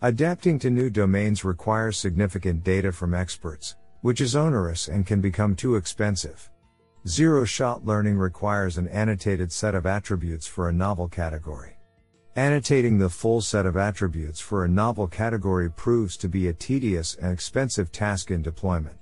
Adapting 0.00 0.60
to 0.60 0.70
new 0.70 0.88
domains 0.88 1.44
requires 1.44 1.98
significant 1.98 2.62
data 2.64 2.92
from 2.92 3.14
experts, 3.14 3.76
which 4.02 4.20
is 4.20 4.36
onerous 4.36 4.86
and 4.88 5.04
can 5.04 5.20
become 5.20 5.56
too 5.56 5.74
expensive. 5.74 6.51
Zero 7.08 7.44
shot 7.44 7.84
learning 7.84 8.16
requires 8.16 8.78
an 8.78 8.86
annotated 8.86 9.50
set 9.50 9.74
of 9.74 9.86
attributes 9.86 10.46
for 10.46 10.68
a 10.68 10.72
novel 10.72 11.08
category. 11.08 11.76
Annotating 12.36 12.96
the 12.96 13.08
full 13.08 13.40
set 13.40 13.66
of 13.66 13.76
attributes 13.76 14.38
for 14.38 14.64
a 14.64 14.68
novel 14.68 15.08
category 15.08 15.68
proves 15.68 16.16
to 16.16 16.28
be 16.28 16.46
a 16.46 16.52
tedious 16.52 17.16
and 17.16 17.32
expensive 17.32 17.90
task 17.90 18.30
in 18.30 18.40
deployment. 18.40 18.96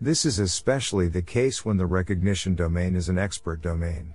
This 0.00 0.24
is 0.24 0.40
especially 0.40 1.06
the 1.06 1.22
case 1.22 1.64
when 1.64 1.76
the 1.76 1.86
recognition 1.86 2.56
domain 2.56 2.96
is 2.96 3.08
an 3.08 3.16
expert 3.16 3.62
domain. 3.62 4.12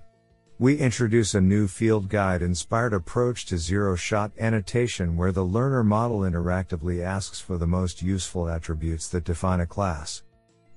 We 0.58 0.76
introduce 0.76 1.34
a 1.34 1.40
new 1.40 1.68
field 1.68 2.10
guide 2.10 2.42
inspired 2.42 2.92
approach 2.92 3.46
to 3.46 3.56
zero 3.56 3.96
shot 3.96 4.32
annotation 4.38 5.16
where 5.16 5.32
the 5.32 5.42
learner 5.42 5.82
model 5.82 6.20
interactively 6.20 7.02
asks 7.02 7.40
for 7.40 7.56
the 7.56 7.66
most 7.66 8.02
useful 8.02 8.46
attributes 8.46 9.08
that 9.08 9.24
define 9.24 9.60
a 9.60 9.66
class. 9.66 10.22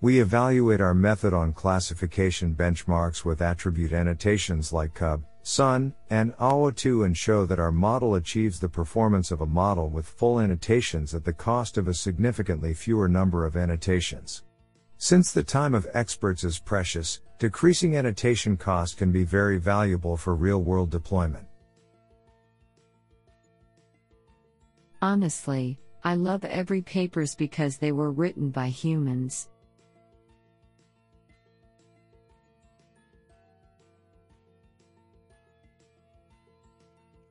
We 0.02 0.20
evaluate 0.20 0.82
our 0.82 0.94
method 0.94 1.34
on 1.34 1.54
classification 1.54 2.54
benchmarks 2.54 3.24
with 3.24 3.42
attribute 3.42 3.94
annotations 3.94 4.74
like 4.74 4.94
cub, 4.94 5.24
sun, 5.42 5.94
and 6.10 6.36
awa2 6.38 7.06
and 7.06 7.16
show 7.16 7.46
that 7.46 7.60
our 7.60 7.72
model 7.72 8.16
achieves 8.16 8.60
the 8.60 8.68
performance 8.68 9.32
of 9.32 9.42
a 9.42 9.46
model 9.46 9.90
with 9.90 10.06
full 10.06 10.40
annotations 10.40 11.16
at 11.16 11.24
the 11.24 11.34
cost 11.34 11.78
of 11.78 11.88
a 11.88 11.94
significantly 11.94 12.74
fewer 12.74 13.08
number 13.08 13.46
of 13.46 13.56
annotations. 13.56 14.44
Since 14.98 15.32
the 15.32 15.44
time 15.44 15.74
of 15.74 15.88
experts 15.94 16.44
is 16.44 16.60
precious, 16.60 17.22
decreasing 17.40 17.96
annotation 17.96 18.58
cost 18.58 18.98
can 18.98 19.12
be 19.12 19.24
very 19.24 19.58
valuable 19.58 20.18
for 20.18 20.36
real 20.36 20.62
world 20.62 20.90
deployment. 20.90 21.48
Honestly, 25.02 25.80
I 26.04 26.16
love 26.16 26.44
every 26.44 26.82
papers 26.82 27.34
because 27.36 27.78
they 27.78 27.92
were 27.92 28.12
written 28.12 28.50
by 28.50 28.68
humans. 28.68 29.50